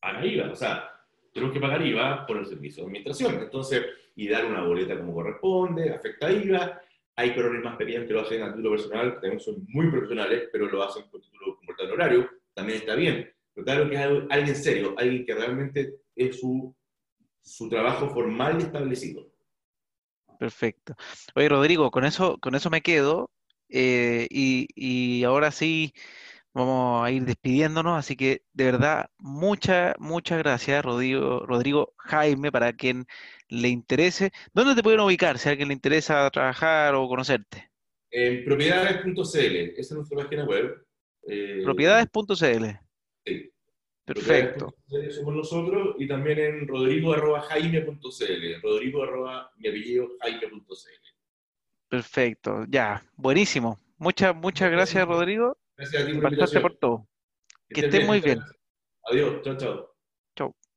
Paga 0.00 0.24
IVA, 0.24 0.50
o 0.52 0.56
sea, 0.56 0.90
tenemos 1.32 1.52
que 1.52 1.60
pagar 1.60 1.84
IVA 1.84 2.26
por 2.26 2.38
el 2.38 2.46
servicio 2.46 2.82
de 2.82 2.88
administración. 2.88 3.34
Entonces, 3.42 3.84
y 4.16 4.28
dar 4.28 4.46
una 4.46 4.62
boleta 4.62 4.96
como 4.96 5.14
corresponde, 5.14 5.92
afecta 5.92 6.30
IVA. 6.30 6.80
Hay 7.16 7.32
perones 7.32 7.62
más 7.62 7.76
pequeños 7.76 8.06
que 8.06 8.12
lo 8.12 8.20
hacen 8.20 8.42
a 8.42 8.50
título 8.50 8.70
personal, 8.70 9.14
que 9.14 9.20
también 9.20 9.40
son 9.40 9.66
muy 9.68 9.90
profesionales, 9.90 10.48
pero 10.52 10.66
lo 10.66 10.82
hacen 10.82 11.04
con 11.10 11.20
título 11.20 11.58
el 11.78 11.92
horario, 11.92 12.30
también 12.54 12.78
está 12.78 12.94
bien. 12.94 13.32
Pero 13.54 13.64
claro 13.64 13.90
que 13.90 13.96
es 13.96 14.00
alguien 14.30 14.56
serio, 14.56 14.94
alguien 14.96 15.24
que 15.24 15.34
realmente 15.34 15.94
es 16.14 16.40
su, 16.40 16.74
su 17.42 17.68
trabajo 17.68 18.08
formal 18.10 18.58
y 18.60 18.64
establecido. 18.64 19.30
Perfecto. 20.38 20.94
Oye, 21.34 21.48
Rodrigo, 21.48 21.90
con 21.90 22.04
eso, 22.04 22.38
con 22.38 22.54
eso 22.54 22.70
me 22.70 22.80
quedo. 22.80 23.30
Eh, 23.70 24.26
y, 24.30 24.68
y 24.74 25.24
ahora 25.24 25.50
sí, 25.50 25.94
Vamos 26.52 27.04
a 27.04 27.12
ir 27.12 27.24
despidiéndonos, 27.24 27.96
así 27.96 28.16
que 28.16 28.42
de 28.52 28.64
verdad, 28.64 29.08
muchas, 29.18 29.94
muchas 30.00 30.38
gracias, 30.38 30.84
Rodrigo, 30.84 31.46
Rodrigo 31.46 31.94
Jaime, 31.96 32.50
para 32.50 32.72
quien 32.72 33.06
le 33.48 33.68
interese. 33.68 34.32
¿Dónde 34.52 34.74
te 34.74 34.82
pueden 34.82 34.98
ubicar 34.98 35.38
si 35.38 35.48
a 35.48 35.52
alguien 35.52 35.68
le 35.68 35.74
interesa 35.74 36.28
trabajar 36.30 36.96
o 36.96 37.06
conocerte? 37.06 37.70
En 38.10 38.44
propiedades.cl, 38.44 39.20
esa 39.20 39.80
es 39.80 39.92
nuestra 39.92 40.18
página 40.24 40.44
web. 40.44 40.84
Eh, 41.28 41.60
propiedades.cl. 41.62 42.66
Sí. 43.24 43.52
Perfecto. 44.04 44.74
Somos 45.10 45.36
nosotros 45.36 45.94
y 46.00 46.08
también 46.08 46.40
en 46.40 46.66
rodrigo.jaime.cl, 46.66 48.60
rodrigo 48.60 49.06
mi 49.56 49.68
apellido 49.68 50.08
jaime.cl. 50.20 51.09
Perfecto, 51.90 52.64
ya, 52.68 53.02
buenísimo. 53.16 53.78
Muchas, 53.98 54.34
muchas 54.34 54.70
gracias, 54.70 55.06
Rodrigo. 55.06 55.58
Gracias 55.76 56.04
a 56.04 56.06
ti 56.06 56.14
por 56.14 56.62
por 56.62 56.76
todo. 56.76 57.08
Que 57.68 57.80
estés 57.80 58.06
muy 58.06 58.20
bien. 58.20 58.40
Adiós, 59.10 59.42
chao, 59.42 59.56
chao. 59.56 59.89